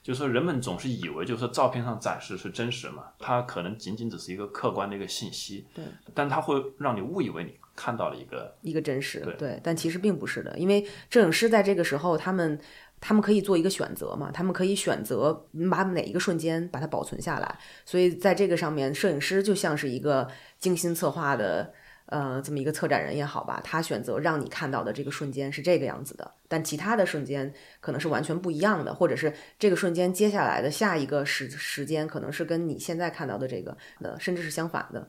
[0.02, 3.04] 就是说，人们总是以为，就是说，照片上展示是真实嘛？
[3.18, 5.84] 它可能仅仅只是一个客观的一个信息，对。
[6.14, 9.60] 但它会让你误以为你看到了一个一个真实，对。
[9.62, 12.58] 但其实并不是的，因为摄影师在这个时候，他们
[13.00, 14.30] 他们可以做一个选择嘛？
[14.32, 17.58] 他们可以选择把哪一个瞬间把它保存下来。
[17.84, 21.72] 所以在这个上面，摄影师就像是一个精心策划的。
[22.10, 35.06] 呃，这么一个策展人也好吧，他选择让你看到的这个瞬间是这个样子的，但其他的瞬间可能是完全不一样的，或者是这个瞬间接下来的下一个时时间可能是跟你现在看到的这个呃，甚至是相反的。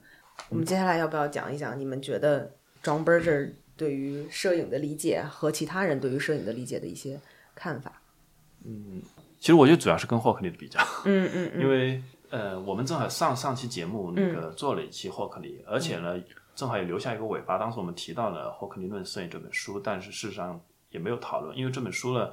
[0.49, 7.17] 我们接下来要不要讲一讲你们觉得 John Berger 对于摄影的理解和其他人对于摄影的理解的一些
[7.59, 7.91] 看法？
[8.63, 9.01] 嗯，
[9.39, 16.17] 其实我觉得主要是跟霍克利的比较，嗯嗯， 因为呃，我们正好上上期节目那个做了一期霍克尼，而且呢。
[16.55, 17.57] 正好也留下一个尾巴。
[17.57, 22.29] 当时我们提到了《霍克利论摄影》这本书，但是事实上也没有讨论，因为这本书呢，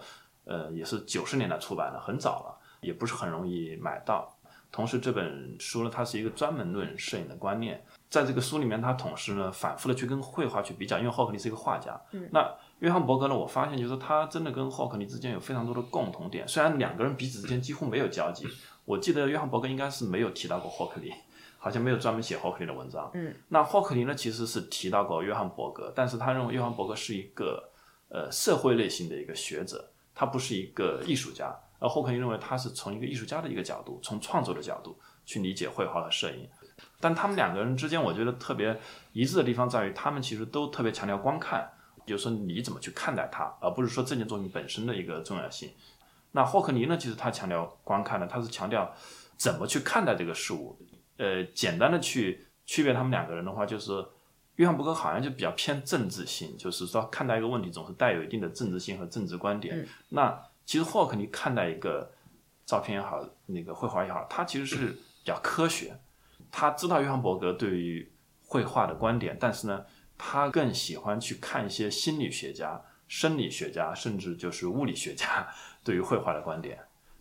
[0.46, 4.36] 呃，也是九十年代出版的，很早了，也不是很容易买到。
[4.72, 11.96] 同时，这本书呢，它是一个专门论摄影的观念，在这个书里面，他同时呢，反复的去跟绘画去比较，因为霍克利是一个画家。
[12.10, 12.28] 嗯。
[12.32, 18.46] 那约翰伯格呢，我发现就是他真的跟霍克尼之间有非常多的共同点，虽然两个人彼此之间几乎没有交集。
[18.84, 21.12] 我记得约翰伯格应该是没有提到过霍克尼。
[21.58, 23.10] 好像没有专门写霍克尼的文章。
[23.12, 27.70] 嗯，那霍克尼呢，其实是提到过约翰伯格，但是他认为约翰伯格是一个
[28.08, 29.84] 呃社会类型的一个学者，
[30.14, 31.52] 他不是一个艺术家。
[31.80, 36.48] 而霍克尼认为他是从一个艺术家的一个角度，从创作的角度去理解绘画和摄影。
[37.00, 38.78] 但他们两个人之间，我觉得特别
[39.12, 41.68] 一致的地方在于，他们其实都特别强调观看，
[42.06, 45.70] 就是说你怎么去看待它，而不是说这件作品本身的一个重要性。
[46.32, 48.94] 那霍克尼呢，其实他强调观看呢，他是强调
[49.36, 50.78] 怎么去看待这个事物。
[51.16, 54.04] 呃，简单的去区别他们两个人的话，就是
[54.56, 59.88] 约翰伯格好像就比较偏政治性，就是说看待一个问题总是带有一定的政治性和政治观点。
[60.10, 62.10] 那其实霍克尼看待一个
[62.66, 65.98] 照片也好，那个绘画也好，他其实是比较科学。
[66.50, 68.12] 他知道约翰伯格对于
[68.44, 69.84] 绘画的观点，但是呢，
[70.18, 75.46] 他更喜欢去看一些心理学家、生理学家，甚至就是物理学家
[75.84, 76.78] 对于绘画的观点。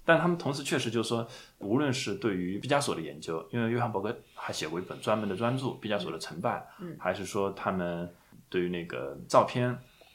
[0.08, 1.28] 但他们同时确实就是说，
[1.58, 6.68] 无论是对于毕加索的研究，因为约翰伯格还写过一本专门的专著《毕加索的成败》，
[7.00, 8.14] 还是说他们
[8.48, 9.68] 对于那个照片，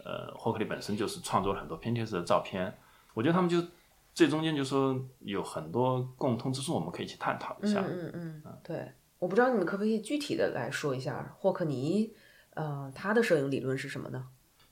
[0.04, 2.72] 呃，霍克利本身就是创作了很多偏贴式的照片。
[3.14, 3.60] 我觉得他们就
[4.14, 7.80] 这中间就说有很多共通之处，我们可以去探讨一下。
[7.80, 12.14] 嗯嗯嗯，对，我不知道你们可不可以具体的来说一下霍克尼，
[12.60, 14.26] 呃，他的摄影理论是什么呢？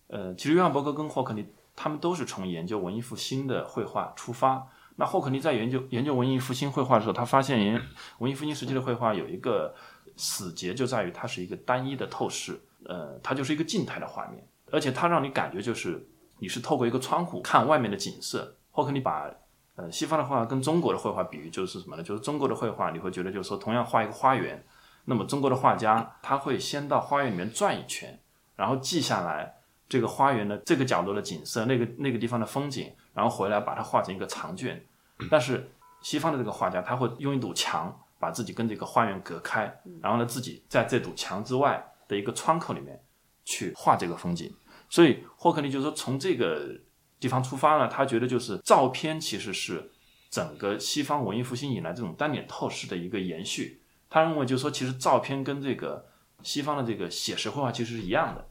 [0.09, 4.67] 呃，其实约翰伯格跟霍克尼他们都是从研究文艺复兴的绘画出发。
[4.97, 7.81] 那霍克尼在研究研究文艺复兴绘画的时候，他发现
[8.19, 9.75] 文艺复兴时期的绘画有一个
[10.17, 16.05] 死结，就在于它是一个单一的透视，呃，它就是一个静态的画面，而且它让你感觉就是
[16.41, 18.57] 你是透过一个窗户看外面的景色。
[18.73, 19.31] 霍克尼把
[19.77, 22.03] 呃西方的画跟中国的绘画比喻就是什么呢？
[22.03, 24.65] 就是中国的绘画你会觉得就是说同样画一个花园，
[25.09, 28.19] 那么中国的画家他会先到花园里面转一圈，
[28.55, 29.55] 然后记下来
[29.89, 34.85] 这个花园的这个角度的景色，那个那个地方的风景，然后回来把它画成一个长卷。
[35.31, 35.71] 但是
[36.03, 39.63] 西方的这个画家他会用一堵墙把自己跟这个花园隔开，
[40.01, 43.01] 然后呢自己在这堵墙之外的一个窗口里面
[43.45, 44.55] 去画这个风景。
[44.89, 46.81] 所以霍克尼就是说从这个。
[47.21, 49.91] 地方出发呢，他觉得就是照片其实是
[50.31, 53.78] 整个西方文艺复兴以来这种单点透视的一个延续。
[54.11, 56.07] 他认为就是说，其实照片跟这个
[56.43, 58.47] 西方的这个写实绘画其实是一样的。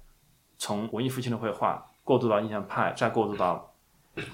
[0.57, 3.73] 从文艺复兴的绘画过渡到印象派，再过渡到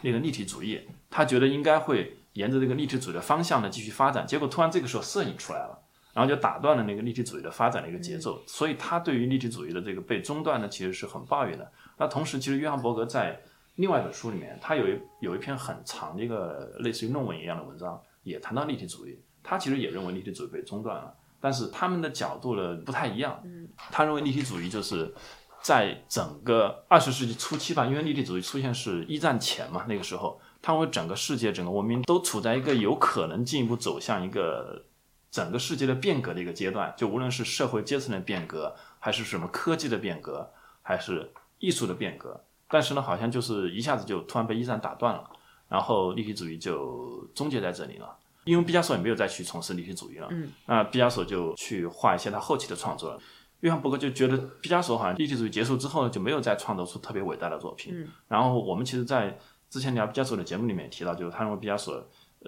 [0.02, 4.26] 那个立体主义，他觉得应该会沿着这个立体主义的方向呢继续发展。
[4.26, 5.78] 结果突然这个时候摄影出来了，
[6.14, 8.42] 然后就打断了那个立体主义的发展的一个节奏。
[8.48, 11.70] 所以他对于立体主义的这个被中断呢，其实是很抱怨的。
[11.98, 13.42] 那同时，其实约翰伯格在
[13.76, 19.20] 另外一本书里面，他有一有一篇很长的一个类似于论文一样的文章，也谈到立体主义。
[19.44, 23.40] 他其实也认为立体主义被中断了，但是他们的角度呢不太一样。
[23.44, 25.14] 嗯，他认为立体主义就是
[25.62, 34.86] 在整个二十世纪初期吧，因为立体主义出现是一战前嘛，那个时候，他认为整个世界、整个文明都处在一个有可能进一步走向一个
[35.30, 42.44] 整个世界的变革的一个阶段，就无论是社会阶层的变革，还是什么科技的变革，还是艺术的变革。
[42.70, 45.30] 但是呢，好像就是一下子就突然被一战打断了，
[45.68, 48.18] 然后立体主义就终结在这里了。
[48.46, 53.20] 因为毕加索也没有再去从事立体主义了，嗯，那毕加索就去画一些他后期的创作了。
[53.62, 58.08] 约翰伯格就觉得毕加索好像立体主义结束之后呢，就没有再创作出特别伟大的作品。
[58.28, 59.38] 然后我们其实，在
[59.70, 62.06] 之前聊毕加索的节目里面提到，就是他认为毕加索。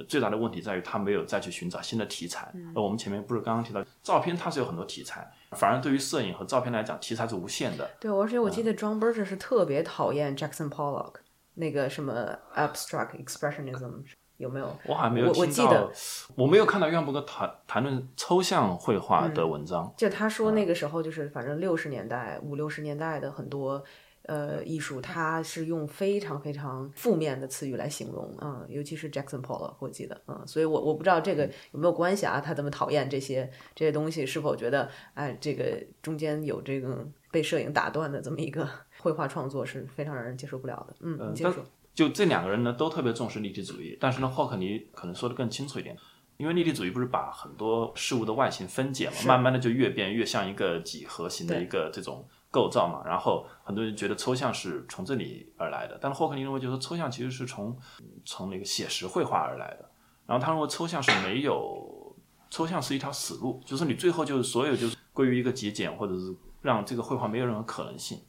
[0.09, 2.51] 最大的问题在于他没有再去寻找新的题材。
[2.73, 7.89] 那我们前面不是刚刚提到，照片它是有很多题材，反而对于摄影和照片来讲，题材是无限的。
[7.97, 11.13] 对，而且我记得 John Berger 是特别讨厌 Jackson Pollock
[11.53, 14.03] 那个什么 Abstract Expressionism，
[14.37, 14.75] 有没有？
[14.85, 15.91] 我好像没有我记得
[16.35, 19.93] 我没有看到约翰伯格谈谈论抽象绘画的文章。
[19.97, 23.83] 就他说那个时候就是反正六十年代五六十年代的很多。
[24.27, 32.41] 呃，艺术它是用非常非常负面的词语来形容，嗯，尤其是 Jackson Pollock，我记得，嗯，所以我我不知道这个有没有关系啊？
[32.41, 38.67] 他这么讨厌这些这些东西，是否觉得哎，这个中间有这个被摄影打断的这么一个
[38.97, 40.95] 绘画创作是非常让人接受不了的？
[41.01, 41.63] 嗯，你接受。
[41.95, 45.97] 就这两个人呢，都特别重视立体主义，但是呢，霍克尼可能说的更清楚一点，
[46.37, 52.27] 因为立体主义不是把很多事物的外形分解嘛，慢慢的就越变越像一个几何形的一个这种。
[52.51, 57.77] 构造嘛，然后很多人觉得抽象是从这里而来的，但是霍克尼认为，就是抽象其实是从
[58.23, 59.91] 从那个写实绘画而来的。
[60.25, 62.15] 然后他认为抽象是没有，
[62.49, 68.21] 抽象是一条死路，就是你最后就是所有就是归于一个极简，或者是让这个绘画没有任何可能性。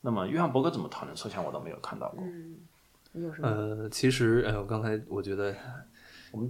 [0.00, 2.24] 那么约翰伯格怎么讨论抽象，我倒没有看到过。
[2.24, 2.56] 嗯，
[3.42, 5.54] 呃，其实呃，刚才我觉得。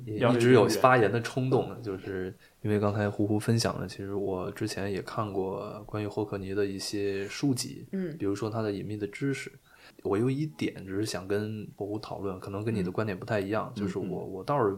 [0.05, 9.53] 也一直有发言的冲动，就是因为刚才胡胡分享的，其实我之前也看过关于霍克尼的一些书籍，嗯，比如说他的隐秘的知识。
[10.03, 14.77] 我有一点只是想跟胡胡讨论，可能跟你的观点不太一样，就是我我倒是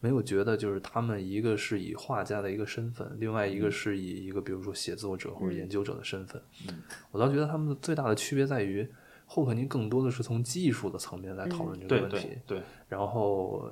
[0.00, 8.88] 没有觉得，就是他们一个是以画家的一个身份，另外一个是以一个比如说写作者或者研究者的身份，嗯，我倒觉得他们最大的区别在于。
[9.30, 12.62] 霍克尼更多的是从技术的层面来讨论这个问题，对。
[12.88, 13.70] 然后，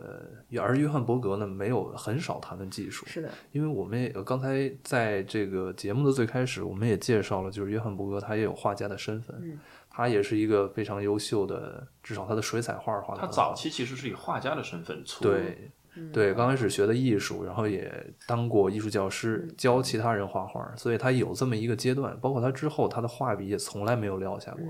[0.60, 3.06] 而约翰伯格呢，没有很少谈论技术。
[3.06, 13.16] 是的，因为我们也刚才在这个节目的最开始，我们也介绍了，就是约翰伯格他也有画家的身份，他也是一个非常优秀的，至少他的水彩画画。
[13.16, 15.24] 他早期其实是以画家的身份出。
[15.24, 15.72] 对，
[16.12, 17.90] 对，刚开始学的艺术，然后也
[18.26, 22.14] 当过艺术教师，教其他人画画，所以他有这么一个阶段。
[22.20, 24.62] 包括他之后，他的画笔也从来没有撂下过。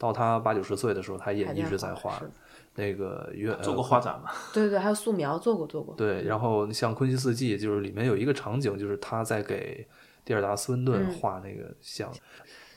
[0.00, 2.20] 到他八九十岁的时候，他也一直在画。
[2.76, 4.30] 那个约做过画展嘛？
[4.54, 5.92] 对对对，还有素描做过做过。
[5.96, 9.84] 对，然后像《昆西四季》，就是里面有一个场景，就是他在给
[10.24, 12.10] 蒂尔达斯温顿画那个像。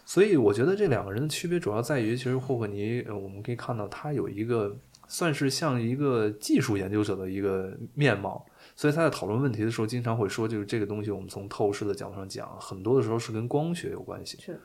[0.04, 4.76] 所以我觉得这两个人的区别主要在于，其实霍克尼，我们可以看到他有一个
[5.08, 8.44] 算是像一个技术研究者的一个面貌。
[8.76, 14.40] 所以他在讨论问题的时候，经常会说，就是这个东西，我们从透视的角度上讲，很多的时候是跟光学有关系。
[14.42, 14.60] 是。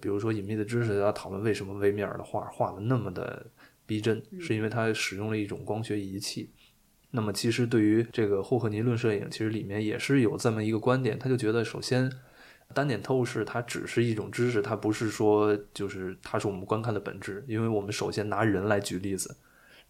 [0.00, 3.46] 比如说，隐秘的知识要讨论为什么维米尔的画画的那么的
[3.86, 6.50] 逼真，是因为他使用了一种光学仪器。
[7.10, 12.10] 那么，其实对于这个霍克尼论摄影，其实里面也是有这么一个观点，他就觉得，首先，
[12.74, 17.44] 单点透视它只是一种知识，它不是说就是它是我们观看的本质。
[17.46, 19.36] 因为我们首先拿人来举例子，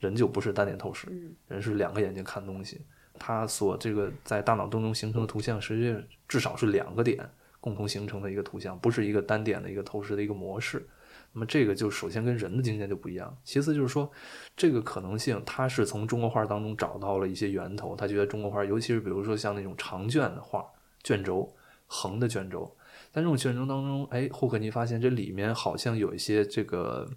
[0.01, 1.09] 人就不是单点透视，
[1.49, 2.83] 人是两个眼睛看东西，
[3.19, 7.27] 他所这个在大脑当中形成的图像，实际上至少是两个点
[7.65, 10.87] 共同形成的一个图像，不是一个单点的一个透视的一个模式。
[11.33, 14.13] 那么这个就首先跟人的经验就不一样，其次就是说，
[14.55, 20.63] 这个可能性他是从中国画当中找到了一些源头，他觉得中国画，尤其是比如说像那种长卷的画，
[21.03, 21.51] 卷轴，
[21.87, 22.71] 横的卷轴，
[23.11, 27.09] 在这种卷轴当中，哎，霍克尼发现这里面好像有一些这个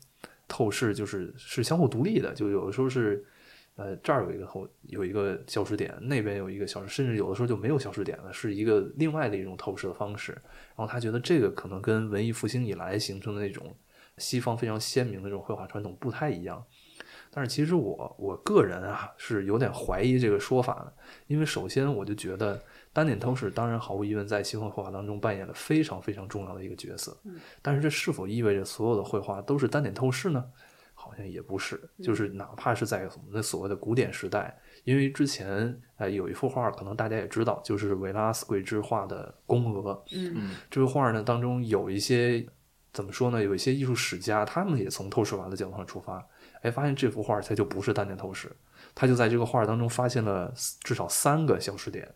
[0.47, 3.25] 透视，就是是相互独立的，就有的时候是，
[3.77, 10.33] 呃，这儿有一个后有一个消失点，那边有一个消失，甚至有的时候就没有消失点了，是一个另外的一种透视的方式。
[10.75, 13.73] 然后他觉得这个可能跟文艺复兴以来形成的那种。
[14.19, 16.65] 西方非常鲜明的这种绘画传统不太一样，
[17.29, 20.91] 但是其实我我个人啊是有点怀疑这个说法的，
[21.27, 22.59] 因为首先我就觉得
[22.91, 27.15] 单点透视当然毫无疑问在西方绘画当中扮演了非常非常重要的一个角色，
[27.61, 30.43] 但是这是否意味着所有的绘画都是单点透视呢？
[31.25, 42.45] 也不是，就是哪怕是在我们的所谓的古典时代，因为之前呃有一幅画可能大家也知道，就是维拉斯贵之画的宫娥，嗯，这幅画呢当中有一些。
[42.93, 43.43] 怎么说呢？
[43.43, 46.25] 有一些艺术史家，他们也从透视法的角度上出发，
[46.61, 48.51] 哎，发现这幅画它就不是单点透视，
[48.95, 52.11] 他就在这个画当中发现了至少三个消失点。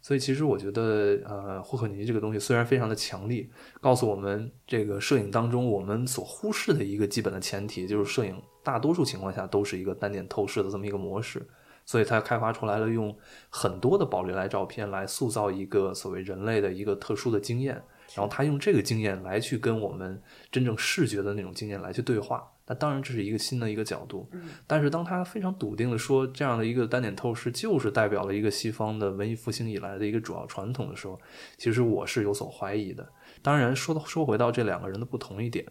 [0.00, 11.46] 所以其实我觉得，呃，霍克尼这个东西虽然非常的强力，告诉我们这个摄影当中我们所忽视的一个基本的前提，就是摄影大多数情况下都是一个单点透视的这么一个模式。
[11.84, 13.16] 所以他开发出来了用
[13.48, 17.82] 很多的宝丽来照片来塑造一个所谓人类的一个特殊的经验。
[18.14, 20.20] 然后他用这个经验来去跟我们
[20.50, 24.30] 真正视觉的那种经验来去对话，那当然这是一个新的一个角度。
[24.66, 31.18] 但是当他非常笃定的说这样的一个单点透视就是代表了一个西方的文艺复兴以来的一个主要传统的时候，
[31.56, 33.08] 其实我是有所怀疑的。
[33.42, 35.64] 当然说说回到这两个人的不同一点。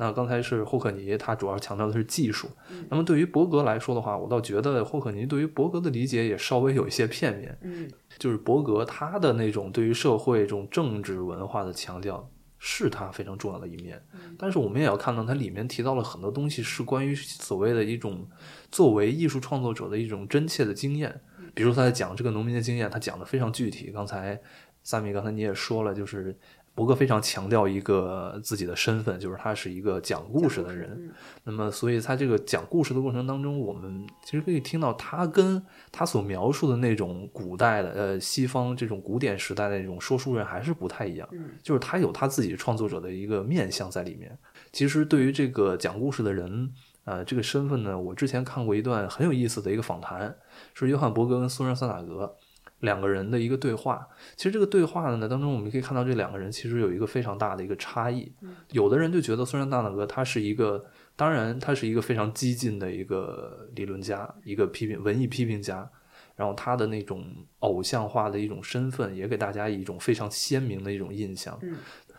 [0.00, 2.48] 那刚才是霍克尼，他主要强调的是技术。
[2.88, 7.58] 那么对于伯格来说的话，我倒觉得霍克尼对于伯格的理解也稍微有一些片面。
[7.62, 14.02] 嗯，就是伯格他的那种对于社会这种政治文化的强调，是他非常重要的一面。
[14.38, 18.28] 但是我们也要看到，它里面提到了很多东西，是关于所谓的一种
[18.70, 21.20] 作为艺术创作者的一种真切的经验。
[21.54, 23.90] 比如他在讲这个农民的经验，他讲的非常具体。
[23.90, 24.40] 刚才
[24.82, 26.38] 萨米，刚才你也说了，就是。
[26.78, 31.12] 伯格非常强调一个自己的身份，就是他是一个讲故事的人。
[31.42, 35.60] 那么，所以他这个讲故事的过程当中，我们其实可以听到他跟
[35.90, 41.28] 他所描述的那种古代的呃西方这种古典时代的那种说书人还是不太一样。
[41.64, 44.38] 就是他有他自己创作者的一个面相在里面。
[44.72, 46.70] 其实对于这个讲故事的人，
[47.02, 50.32] 呃，这个身份呢，我之前看过一段很有意思的一个访谈，
[50.74, 52.36] 是约翰伯格跟苏珊桑塔格。
[52.80, 54.06] 两个人的一个对话，
[54.36, 58.32] 其实这个对话呢当中，我们可以看到这两个人其实有一个非常大的一个差异。
[58.70, 60.84] 有的人就觉得孙山大大哥他是一个，
[61.16, 65.90] 当然他是一个非常激进的一个理论家，一个批评文艺批评家，
[66.36, 67.24] 然后他的那种
[67.58, 71.58] 偶像化的一种身份，也给大家一种非常鲜明的一种印象。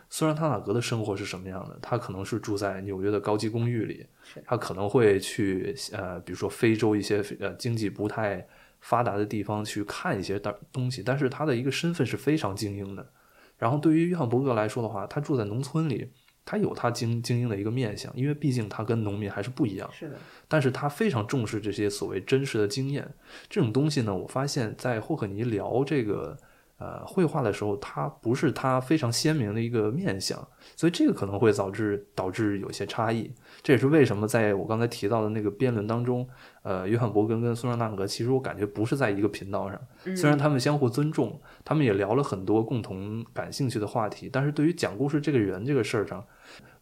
[0.09, 4.05] 虽然他大哥的生活是什么样的，他可能是住在纽约的高级公寓里，
[4.43, 8.45] 他可能会去呃，比如说非洲一些呃经济不太。
[8.81, 13.11] 发达的地方去看一些东东西，但是他的一个身份是非常精英的。
[13.57, 16.11] 然后对于约翰伯格来说的话，他住在农村里，
[16.45, 19.89] 他有他精精英的一个面相，因为毕竟他跟农民还是不一样。
[19.91, 20.17] 是的。
[20.47, 23.07] 但是他非常重视这些所谓真实的经验，
[23.49, 26.37] 这种东西呢，我发现，在霍克尼聊这个。
[26.79, 30.39] 呃，绘画的时候，它不是它非常鲜明的一个面相，
[30.77, 33.29] 所以这个可能会导致导致有些差异。
[33.61, 36.25] 这也是为什么在我刚才提到的那个辩论当中，
[36.63, 39.77] 呃，约翰伯格跟苏珊纳格，其实我感觉不是在一个频道上。
[40.15, 46.25] 虽然他们相互尊重，他们也聊了很多共同感兴趣的话题，但是对于讲故事这个人这个事儿上，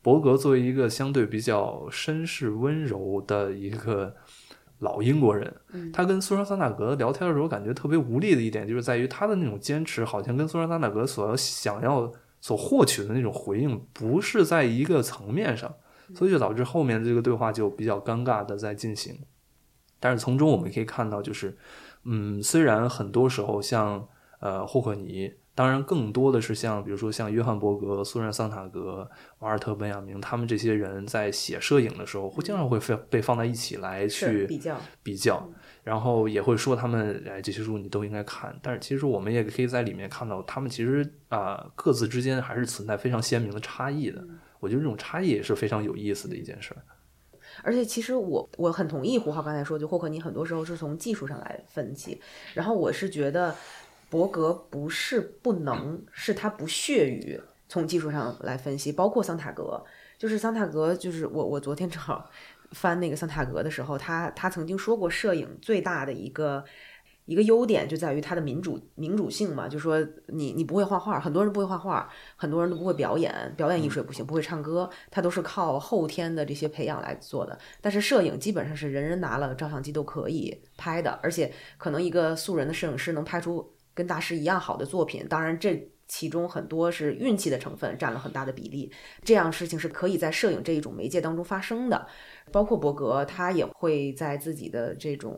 [0.04, 4.16] 伯格作为一个相对比较绅士温柔的一个。
[4.80, 5.54] 老英国人，
[5.92, 12.12] 他跟苏珊桑塔格聊天的时候，感觉特别无力的一点，就是在于他的那种坚持，好像跟苏珊桑塔格所想要
[12.42, 15.74] 所获取的那种回应不是在一个层面上，
[16.16, 19.18] 所以就导致后面这个对话就比较尴尬的在进行。
[20.00, 21.58] 但是从中我们可以看到，就是，
[22.04, 24.08] 嗯，虽然很多时候像
[24.40, 25.34] 呃霍克尼。
[25.58, 35.50] 当然，更多的是像，比如说像约翰伯格、苏珊桑塔格、瓦尔特本雅明他们这些人在写摄影的时候，会经常会被被放在一起来去比较比较，
[35.84, 38.56] 然后也会说他们哎这些书你都应该看。
[38.62, 44.24] 但是其实我们也可以在里面看到，他们其实啊各自之间还是存在非常鲜明的差异的。
[44.60, 46.82] 我觉得这种差异也是非常有意思的一件事儿。
[47.64, 52.22] 而且其实我我很同意胡浩刚才说，就霍克尼很多时候是从技术上来分析，
[52.54, 53.56] 然后我是觉得
[54.10, 59.84] 伯格不是不能，是他不屑于从技术上来分析，包括桑塔格，
[60.18, 62.30] 就是桑塔格，就是我我昨天正好
[62.72, 66.64] 翻那个桑塔格的时候，他他曾经说过，摄影最大的一个。
[67.28, 77.60] 一个优点就在于它的民主民主性嘛，就说你你不会画画，很多人不会画画，很多人都不会表演，表演艺术也不行，不会唱歌，他都是靠后天的这些培养来做的。
[77.82, 88.90] 但是摄影基本上是人人拿了照相机都可以拍的，而且可能一个素人的摄影师能拍出跟大师一样好的作品，当然这其中很多是运气的成分占了很大的比例。
[89.24, 92.08] 这样事情是可以在摄影这一种媒介当中发生的，
[92.52, 95.36] 包括伯格他也会在自己的这种。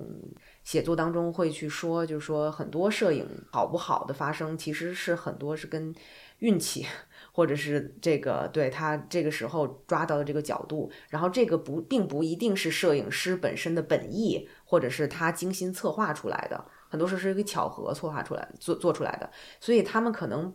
[0.61, 5.91] 写作当中会去说，就是说很多摄影好不好的发生，其实是很多是跟
[6.39, 6.85] 运气，
[7.31, 19.31] 或者是这个对他这个时候抓到的这个角度，然后这个不并不一定是摄影师本身的本意，或者是他精心策划出来的，很多时候是一个巧合策划出来做做出来的，
[19.61, 20.53] 所以他们可能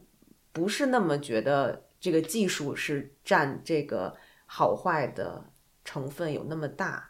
[0.52, 4.14] 不是那么觉得这个技术是占这个
[4.44, 5.42] 好坏的
[5.84, 7.08] 成分有那么大。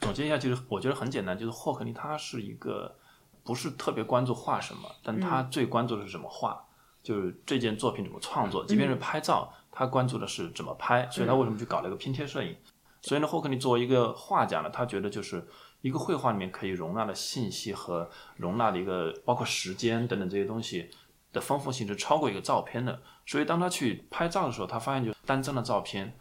[0.00, 2.92] 总结一下，就是我觉得很简单，就是霍克尼他是一个
[3.44, 6.60] 不是特别关注画什么，但他最关注的是怎么画，
[7.02, 8.64] 就是这件作品怎么创作。
[8.64, 12.56] 即便是拍照，他关注的是怎么拍，所以他为什么去搞了一个拼贴摄影？
[13.00, 15.46] 所以呢，霍克尼作为一个画家呢，他觉得就是
[15.82, 20.88] 一个绘画里面可以容纳的信息和容纳的一个包括时间等等这些东西
[21.32, 23.02] 的丰富性是超过一个照片的。
[23.26, 26.18] 所以当他去拍照的时候，他发现就单张的照片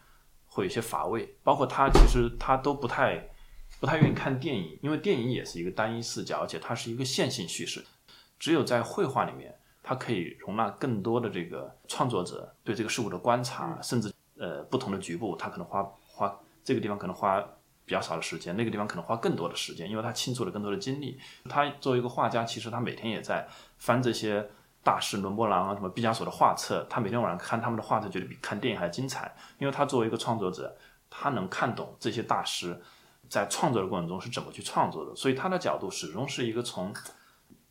[0.48, 3.26] 会有些乏味，包括他其实他都不太。
[3.80, 7.84] 不太愿意看电影，因为电影也是一个单一视角，而且它是一个线性叙事。
[8.38, 17.44] 只有在绘画里面，它可以容纳更多的这个创作者对这个事物的观察，甚至呃不同的局部，他可能花花这个地方可能花
[17.92, 21.20] 比较少的时间，那个地方可能花更多的时间，因为他倾注了更多的精力。
[21.50, 23.46] 他作为一个画家，其实他每天也在
[23.80, 24.50] 翻这些
[24.82, 30.74] 大师伦勃朗啊、什么毕加索的画册，他每天晚上看他们的画册，觉得比看电影还精彩，因为他作为一个创作者，
[31.10, 32.82] 他能看懂这些大师。
[33.28, 35.16] 在创作的过程中是怎么去创作的？
[35.16, 36.94] 所以他的角度始终是一个从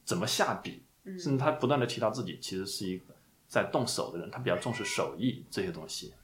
[0.05, 3.15] 怎么下笔，甚至他不断的提到自己其实是一个
[3.47, 6.15] 在动手的人，他比较重视手艺这些东西。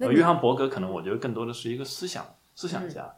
[0.00, 2.26] 而约翰伯格可能我觉得更多的是一个思想
[2.56, 3.08] 思想家。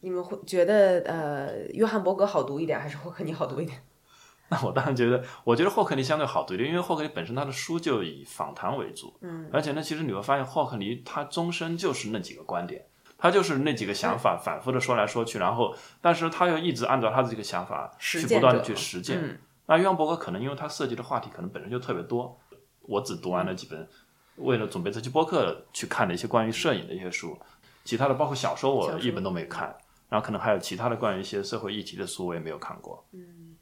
[0.00, 3.82] 你们会觉得呃，约翰伯格好读一点，还是霍克尼好读一点？
[4.50, 12.86] 那我当然觉得，我觉得霍克尼相对好读一点，因为霍克尼本身他的书就以访谈为主，嗯，而且呢，其实你会发现霍克尼他终身就是那几个观点。
[13.20, 19.40] 他就是那几个想法反复的说来说去，然后，但是他又一直按照他的这个想法去不断的去实践。
[19.66, 22.38] 那约翰伯格可能因为他涉及的话题可能本身就特别多，
[22.82, 23.88] 我只读完了几本，
[24.36, 27.36] 为了准备这期播客去看的一些关于摄影的一些书，
[27.82, 29.76] 其他的包括小说我一本都没看，
[30.08, 33.04] 然后可能还有其他的关于一些社会议题的书我也没有看过。
[33.12, 33.56] 嗯，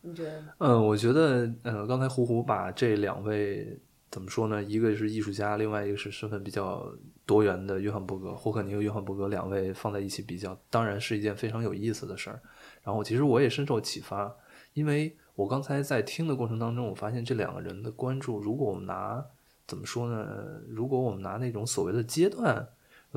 [0.00, 0.44] 你觉得？
[0.58, 3.78] 嗯，我觉得，呃，刚才胡胡把这两位
[4.10, 4.62] 怎么说呢？
[4.62, 6.86] 一个是艺术家，另外一个是身份比较。
[7.28, 12.40] 多元的约翰伯格、霍克尼和约翰伯格两位放在一起比较，当然是一件非常有意思的事儿。
[12.82, 14.34] 然后，其实我也深受启发，
[14.72, 19.22] 因为我刚才在听的过程当中，我发现这两个人的关注，如果我们拿
[19.66, 20.26] 怎么说呢？
[20.66, 22.66] 如果我们拿那种所谓的阶段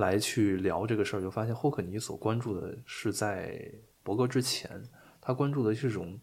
[0.02, 3.72] 来去聊这个事儿，就发现霍克尼所关注的是在
[4.04, 4.70] 伯格之前，
[5.22, 6.20] 他关注的是一种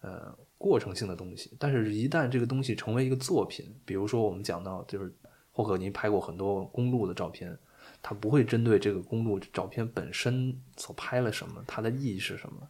[0.00, 1.52] 呃过程性的东西。
[1.58, 5.14] 但是，一旦这个东西成为一个作品，比如说我们讲到就是。
[5.52, 7.58] 霍克尼拍过很多公路的照片，
[8.00, 12.68] 他不会针对这个公路照片本身所拍了什么，它的意义是什么，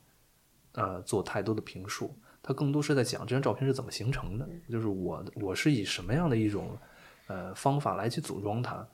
[0.73, 2.17] 呃，做太多的评述。
[2.43, 6.77] 他更多是在讲这张照片是怎么形成的，就是我我是以什么样的一种
[7.27, 8.85] 呃方法来去组装它。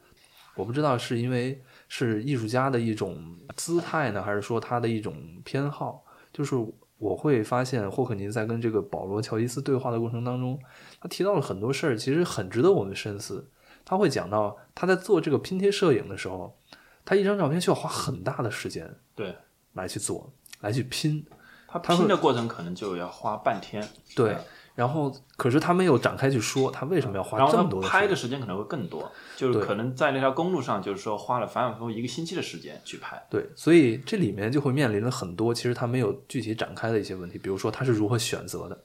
[0.56, 6.02] 我不知道是因为是艺术家的一种姿态呢，还是说他的一种偏好。
[6.32, 6.56] 就是
[6.98, 10.58] 我会发现霍克尼在跟这个保罗乔伊斯对话的过程当中，
[11.00, 13.48] 他提到了很多事儿，其实很值得我们深思。
[13.84, 16.58] 他会讲到他在做这个拼贴摄影的时候，
[17.04, 19.34] 他一张照片需要花很大的时间，对，
[19.74, 21.24] 来去做，来去拼。
[21.68, 23.86] 他拼的过程可能就要花半天。
[24.14, 24.36] 对，
[24.76, 33.20] 然后可是他没有展开去说他为什么要花这么多的拍的时间可能会更多，就是可能在那条公路上，就是说花了反反复复一个星期的时间去拍。
[33.30, 38.78] 对，所以这里面就会面临了很多其实他没有具体展开的一些问题，比如说他是如何选择的，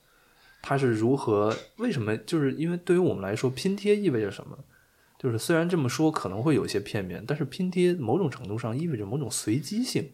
[0.62, 2.16] 他是如何为什么？
[2.20, 4.58] 就是因为对于我们来说，拼贴意味着什么？
[5.20, 10.10] 就是虽然这么说可能会有些片面，但是拼贴某种程度上意味着某种随机性。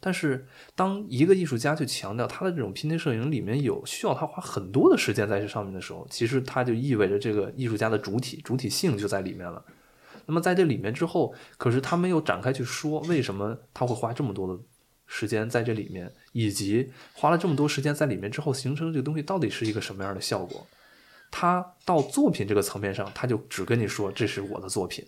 [0.00, 9.62] 但是当一个艺术家去强调他的这种拼贴摄影里面有需要他花很多的时间在这上面的时候，其实他就意味着这个艺术家的主体主体性就在里面了。
[10.26, 14.62] 那么在这里面之后，可是他没有展开去说为什么他会花这么多的
[15.06, 20.66] 时间在这里面，以及花了这么多时间在里面之后形成的这个东西到底是一个什么样的效果。
[21.32, 25.04] 他到作品这个层面上，他就只跟你说这是我的作品，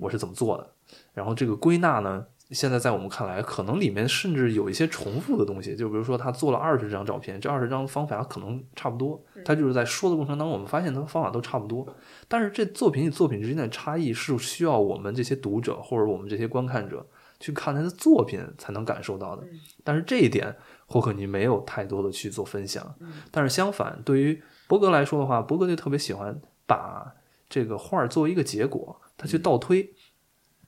[0.00, 0.70] 我是怎么做的。
[1.14, 5.74] 然后这个归纳呢，现在在我们看来，可能里面甚至有一些重复的东西。
[5.74, 9.22] 就比如说他做了二十张照片，这二十张方法可能差不多。
[9.44, 11.86] 他就是在说的过程当中，我们发现他的方法都差不多。
[12.28, 17.06] 但是这作品与作品之间的差异是需要我们这些读者或者我们这些观看者
[17.40, 19.42] 去看他的作品才能感受到的。
[19.82, 20.54] 但是这一点
[20.86, 22.94] 霍克尼没有太多的去做分享。
[23.30, 27.14] 但是相反，对于伯格来说的话，伯格就特别喜欢把
[27.48, 29.94] 这个画作为一个结果，他去倒推。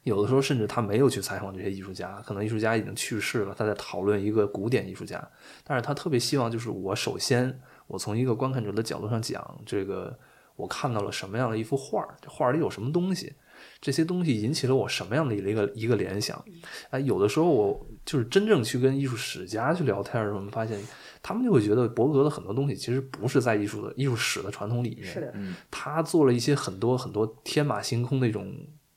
[0.05, 5.29] 有的时候甚至他没有去采访这些艺术家，可能艺术家已经去世了，他在讨论一个古典艺术家。
[5.65, 10.17] 但是他特别希望，就是我首先我从一个观看者的角度上讲，这个
[10.57, 13.33] 我看到了什么样的一幅画儿，这画儿里有什么东西，
[13.81, 16.43] 这些东西引起了我什么样的一个一个联想。
[16.91, 20.79] 哎，有的时候我就是真正去跟艺术史家去聊天的时候，我们发现。
[21.27, 25.35] 他们就会觉得伯格的很多东西其实不是在艺术的艺术史的传统里面，是的，
[25.71, 28.55] 他做了一些很多很多天马行空的一种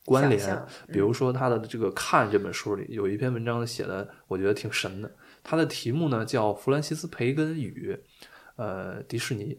[0.07, 5.11] 关联，比如说他的这个《看》这本书里有一篇文章写的，我觉得挺神的。
[5.43, 7.93] 它的题目呢叫《弗兰西斯·培根与
[8.55, 9.53] 呃迪士尼》，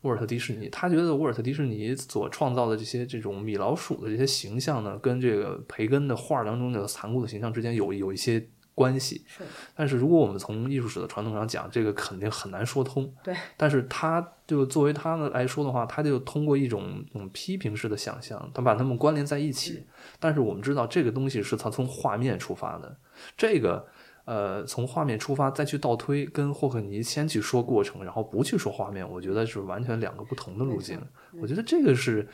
[0.00, 0.68] 沃尔特·迪士尼。
[0.70, 8.44] 他觉得沃尔特·迪士尼所创造的这些这种米老鼠的这些形象呢，跟这个培根的画当中的残酷的形象之间有有一些。
[8.76, 9.42] 关系是，
[9.74, 13.10] 但是如果我们从艺术史的传统上讲，这个肯定很难说通。
[13.24, 19.86] 对，但是他就作为他们来说的话，他就通过一种嗯批评式的想象，他把他们关联在一起。
[20.20, 22.94] 但是我们知道，这个东西是他从画面出发的，
[23.34, 23.88] 这个
[24.26, 31.00] 呃从画面出发再去倒推，跟霍克尼先去说过程，然后不去说画面，我觉得是完全两个不同的路径。
[31.40, 32.28] 我觉得这个是。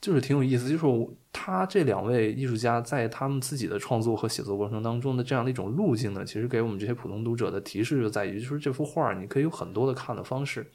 [0.00, 10.70] 就是挺有意思，就是他这两位艺术家在他们自己的创作和写作过程当中的这样的一种路径呢，其实给我们这些普通读者的提示就在于，就是这幅画你可以有很多的看的方式。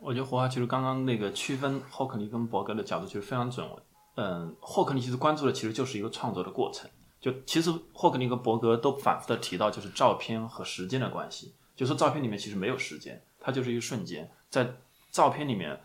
[0.00, 3.66] 我觉得胡华其实刚刚那个区分霍克尼跟伯格的角度其实非常准。
[4.16, 6.88] 嗯，霍克尼其实关注的其实就是一个创作的过程。
[7.20, 11.54] 就其实霍克尼跟伯格都反复的提到，就是照片和时间的关系。
[11.74, 14.74] 就说照片里面其实没有时间，它就是一个瞬间，在
[15.10, 15.80] 照片里面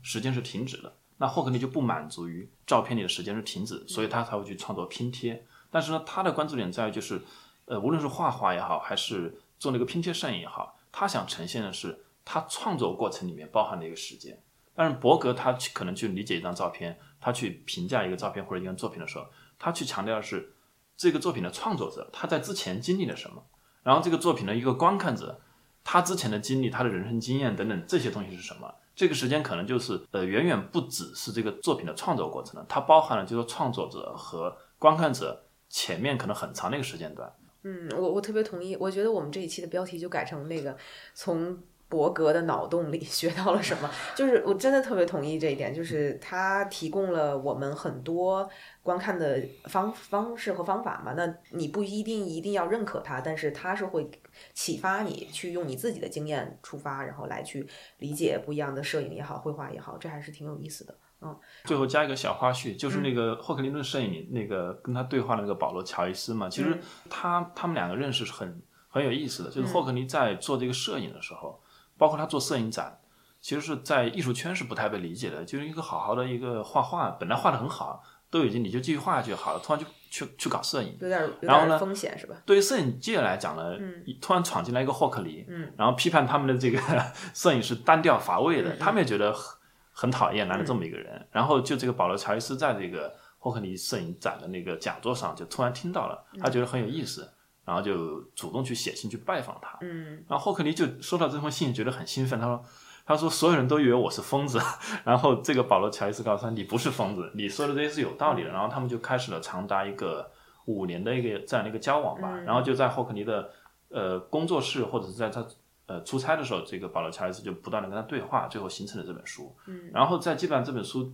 [0.00, 0.94] 时间是停止的。
[1.18, 5.44] 那霍克尼就不满足于照片里的时间是停止，所以他才会去创作拼贴。
[5.70, 7.20] 但是呢，他的关注点在于就是，
[7.66, 14.40] 呃，无论是画画也好，还是做那个拼贴摄影也好，他想呈现的是他创作过程里面包含的一个时间。
[14.74, 19.26] 但是伯格他去可能去理解一张照片，他去评价一个照片或者一个作品的时候，
[19.58, 20.52] 他去强调的是
[20.96, 23.44] 这个作品的创作者他在之前经历了什么，
[23.84, 25.40] 然后这个作品的一个观看者
[25.84, 28.74] 他之前的经历、他的人生经验等等这些东西是什么。
[28.94, 37.32] 这个时间可能就是呃，远远不只是这个作品的创作过程了，它包含了就是创作者和观看者前面可能很长的一个时间段。
[37.62, 40.76] 嗯，我我特别同意，我觉得我们这一期的标题就改成那个
[41.14, 41.58] 从。
[41.88, 43.88] 伯格的脑洞里 学到了什么？
[44.16, 48.48] 就是我真的特别同意这一点，就是他提供了我们很多
[48.82, 51.12] 观看的方方式和方法嘛。
[51.12, 54.10] 那你不一定一定要认可他，但是他是会
[54.52, 57.66] 启发你去用你自己的经验出发，然后来去
[57.98, 60.96] 理解不一样的摄影也好，绘画也好，这还是挺有意思的。
[61.20, 66.76] 嗯，最后加一个小花絮，就是那个霍克尼顿摄影那个跟他对话的那个保罗乔伊斯嘛，其实
[67.08, 71.60] 他他们两个认识是很很有意思的，就是霍克尼在做这个摄影的时候。
[71.96, 72.98] 包括他做摄影展，
[73.40, 75.44] 其实是在艺术圈是不太被理解的。
[75.44, 82.36] 就是一个好好的一个画画，本来画的很好，都已经你就继续画下去好了，突然就去去搞摄影，有点然后呢风险是吧？
[82.46, 83.76] 对于摄影界来讲呢，
[84.20, 85.44] 突然闯进来一个霍克尼，
[85.76, 86.80] 然后批判他们的这个
[87.34, 89.58] 摄影是单调乏味的，他们也觉得很
[89.92, 91.26] 很讨厌来了这么一个人。
[91.30, 97.28] 然后就这个保罗乔伊斯在这个霍克尼摄影展的那个讲座上就突然听到了，他觉得很有意思。
[97.64, 102.38] 然后就主动去写信去拜访他，嗯，然后霍克尼就收到这封信，觉得很兴奋。
[102.38, 102.62] 他说
[103.06, 104.60] ：“他说所有人都以为我是疯子，
[105.04, 110.30] 然后这个保罗乔伊斯告诉他，你不是疯子，你说的这些是有道理的。”然后他们就开始了长达一个
[110.66, 112.30] 五年的一个这样的一个交往吧。
[112.40, 113.50] 然后就在霍克尼的
[113.88, 115.46] 呃工作室或者是在他
[115.86, 119.56] 呃出差的时候，这个保罗乔伊斯就不断的跟他对话，最后形成了这本书。
[119.66, 121.12] 嗯，然后在基本上这本书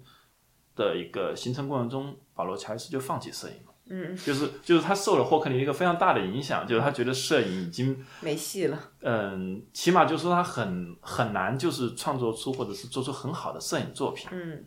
[0.75, 3.70] 的一个形成过程中，保罗乔伊斯就放弃摄影了。
[3.93, 8.79] 嗯，就是就是他受了霍克尼一个非常大的影响，就是他觉得摄影已经没戏了。
[9.01, 14.29] 嗯，起码就是说他很很难就是创作出或者是做出很好的摄影作品。
[14.31, 14.65] 嗯，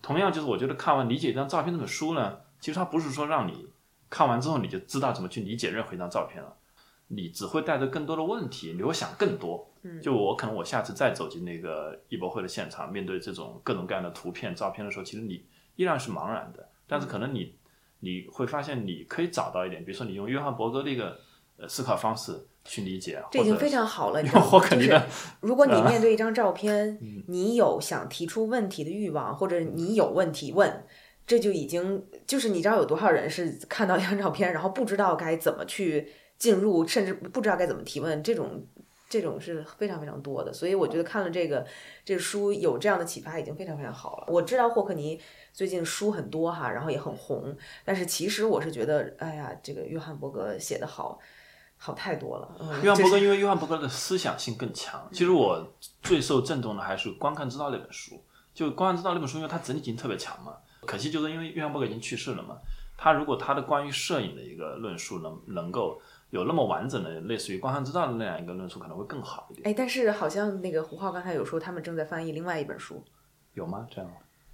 [0.00, 3.66] 同样就是我觉得看完《理解一张照片》这本书呢，其实它不是说让你
[4.08, 6.56] 看完之后你就知道怎么去理解任何一张照片了，
[7.08, 9.68] 你只会带着更多的问题，你会想更多。
[9.82, 15.44] 嗯，就我可能我下次再走进那个艺博会的现场，面对这种各种各样的图片照片的时候，其实你
[15.74, 16.68] 依然是茫然的。
[16.86, 17.56] 但是可能你
[18.04, 21.16] 你会发现你可以找到一点，比如说你用约翰伯格的一个
[21.56, 22.32] 呃思考方式
[22.64, 24.20] 去理解，这已经非常好了。
[24.22, 24.44] 你知用道吗？
[24.44, 25.06] 就是霍肯尼的
[25.40, 26.98] 如果你呃面对一张照片，
[27.28, 30.84] 你有想提出问题的欲望，或者你有问题问，
[31.26, 38.66] 这就已经就是你知道有多少人是看到一张照片，然后不知道该怎么去进入，甚至不知道该怎么提问，这种
[39.08, 40.52] 这种是非常非常多的。
[40.52, 41.64] 所以我觉得看了这个
[42.04, 44.26] 这个书有这样的启发，已经非常非常好了。
[44.28, 45.20] 我知道霍克尼
[45.52, 51.18] 最近书很多哈，然后也很红，但是其实我是觉得，哎呀，这个约翰伯格写的好。
[51.84, 55.04] 好太多了，嗯，约翰伯格，因为约翰伯格的思想性更强。
[55.10, 55.68] 其实我
[56.00, 58.22] 最受震动的还是《观看之道》那本书。
[58.54, 60.54] 就《观看之道》那本书，因为它整体性特别强嘛。
[60.86, 62.56] 可惜就是因为约翰伯格已经去世了嘛。
[62.96, 66.00] 他如果他的关于摄影的一个论述能能够
[66.30, 69.68] 有那么完整的，类似于《观看之道》的那样一个论述，可能会更好一点。
[69.68, 73.04] 哎，但是好像那个胡浩刚才有说，他们正在翻译另外一本书，
[73.54, 73.88] 有吗？
[73.90, 74.08] 这样？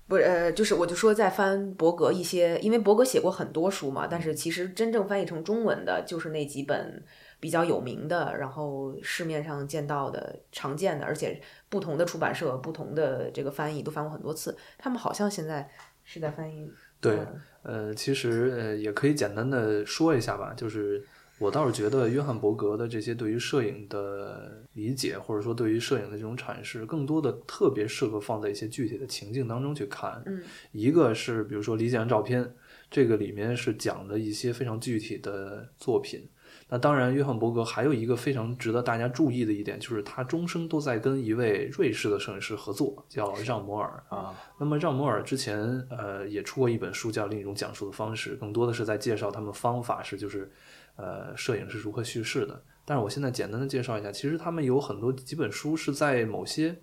[0.09, 7.05] 不是，呃，就是我就说在翻伯格一些，因为伯格写过很多书嘛，但是其实真正翻译成中文的，就是那几本
[7.39, 11.39] 比较有名的，然后市面上见到的、常见的，而且
[11.69, 14.57] 不同的出版社、不同的这个翻译都翻过很多次。
[14.79, 15.69] 他们好像现在
[16.05, 17.19] 是在翻译，对
[17.65, 21.05] 嗯呃，其实呃也可以简单的说一下吧，就是
[21.39, 30.23] 我倒是觉得约翰伯格的这些对于摄影的理解，或者说对于摄影的这种阐释，更多的特别适合放在一些具体的情境当中去看。
[30.27, 32.55] 嗯，一个是比如说理想照片，
[32.91, 36.29] 这个里面是讲的一些非常具体的作品。
[36.71, 44.03] 那当然，约翰伯格还有一个非常值得大家注意的一点，就是他终生都在跟一位瑞士的摄影师合作，叫让摩尔。
[44.11, 45.59] 啊，那么让摩尔之前
[45.89, 50.51] 呃也出过一本书叫《另一种讲述的方式》，更多的是在介绍他们方法是就是
[50.99, 52.63] 呃摄影是如何叙事的。
[52.85, 56.75] 但是我现在简单的介绍一下，其实他们有很多几本书是在某些，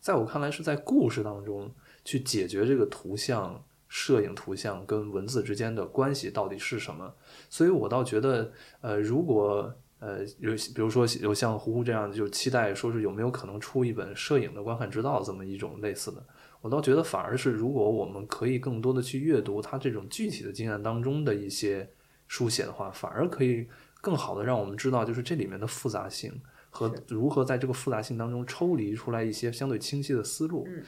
[0.00, 1.68] 在我看来是在故事当中
[2.04, 7.12] 去解决这个图像、摄影图像跟文字之间的关系到底是什么。
[7.48, 16.24] 所以我倒觉得，呃，如果呃有比如说有像胡胡这样就期待说是有没有可能出一本摄影的观看之道这么一种类似的，
[16.60, 21.90] 我倒觉得反而是如果我们可以更多的去阅读他这种具体的经验当中的一些
[22.30, 23.66] 书写的话，反而可以
[24.00, 26.40] 更好的让我们知道就是这里面的复杂性。
[26.72, 30.64] 和如何在这个复杂性当中抽离出来一些相对清晰的思路。
[30.68, 30.84] 嗯，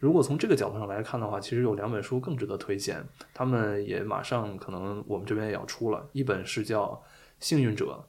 [0.00, 3.00] 如果从这个角度上来看的话，其实有两本书更值得推荐，
[3.32, 6.04] 他们也马上可能我们这边也要出了。
[6.12, 6.86] 一本是叫
[7.38, 8.04] 《幸运者：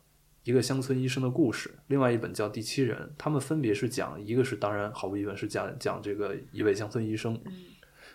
[0.45, 2.97] 一个乡村医生的故事》，另外一本叫《第七人》。
[3.19, 7.39] 他们分别是讲，一个是当然毫无疑问是讲讲这个一位乡村医生，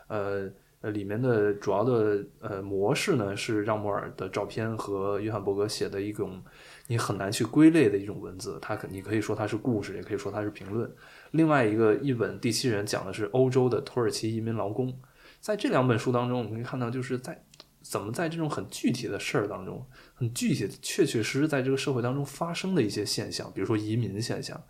[0.09, 0.51] 呃。
[0.91, 6.43] 里面的主要的呃模式呢是让摩尔的照片和约翰伯格写的一种
[6.87, 10.91] 你很难去归类的一种文字，它可你可以说它是故事，也可以说它是评论。
[11.33, 14.97] 另外一个一本《第七人》讲的是欧洲的土耳其移民劳工，
[15.41, 17.45] 在这两本书当中，我们可以看到就是在
[17.83, 19.85] 怎么在这种很具体的事儿当中，
[20.15, 24.63] 很具体确确实实在这个社会当中发生的一些现象，比如说移民现象，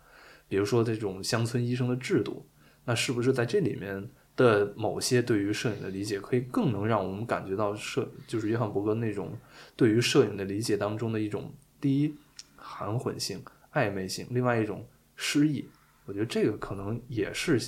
[0.47, 2.47] 比如说这种乡村医生的制度，
[2.85, 4.09] 那是不是在这里面？
[4.37, 9.35] 的某些对于摄影的理解，可以更能让我们感觉到摄，就是约翰伯格那种
[9.75, 12.15] 对于摄影的理解当中的一种第一
[12.55, 15.67] 含混性、暧昧性，另外一种诗意。
[16.05, 17.59] 我觉得这个可能也是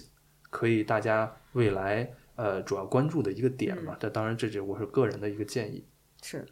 [0.50, 3.98] 可以大家未来呃主要关注的一个点吧。
[4.00, 5.86] 但、当然这只我是个人的一个建议。
[6.22, 6.48] 是。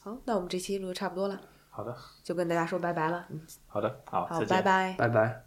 [0.00, 1.40] 好，那我们这期录的差不多了，
[1.70, 3.26] 好的，就跟大家说拜拜了。
[3.30, 4.94] 嗯，好的，好，好，拜拜。
[4.96, 5.44] 拜拜。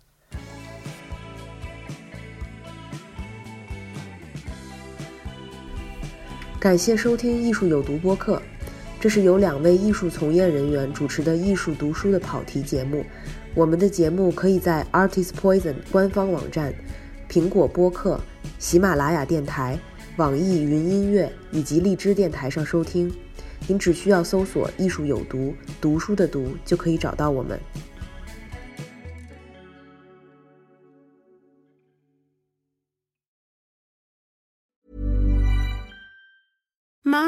[6.59, 8.41] 感谢收听《艺术有毒》播客，
[8.99, 13.05] 这是由两位艺术从业人员主持的艺术读书的跑题节目。
[13.53, 16.73] 我们的节目可以在 Artist Poison 官方网站、
[17.29, 18.19] 苹果播客、
[18.57, 19.77] 喜马拉雅电台、
[20.15, 23.13] 网易云音乐以及荔枝电台上收听。
[23.67, 27.59] 您只需要搜索“艺术有毒”，读书的“读”就可以找到我们。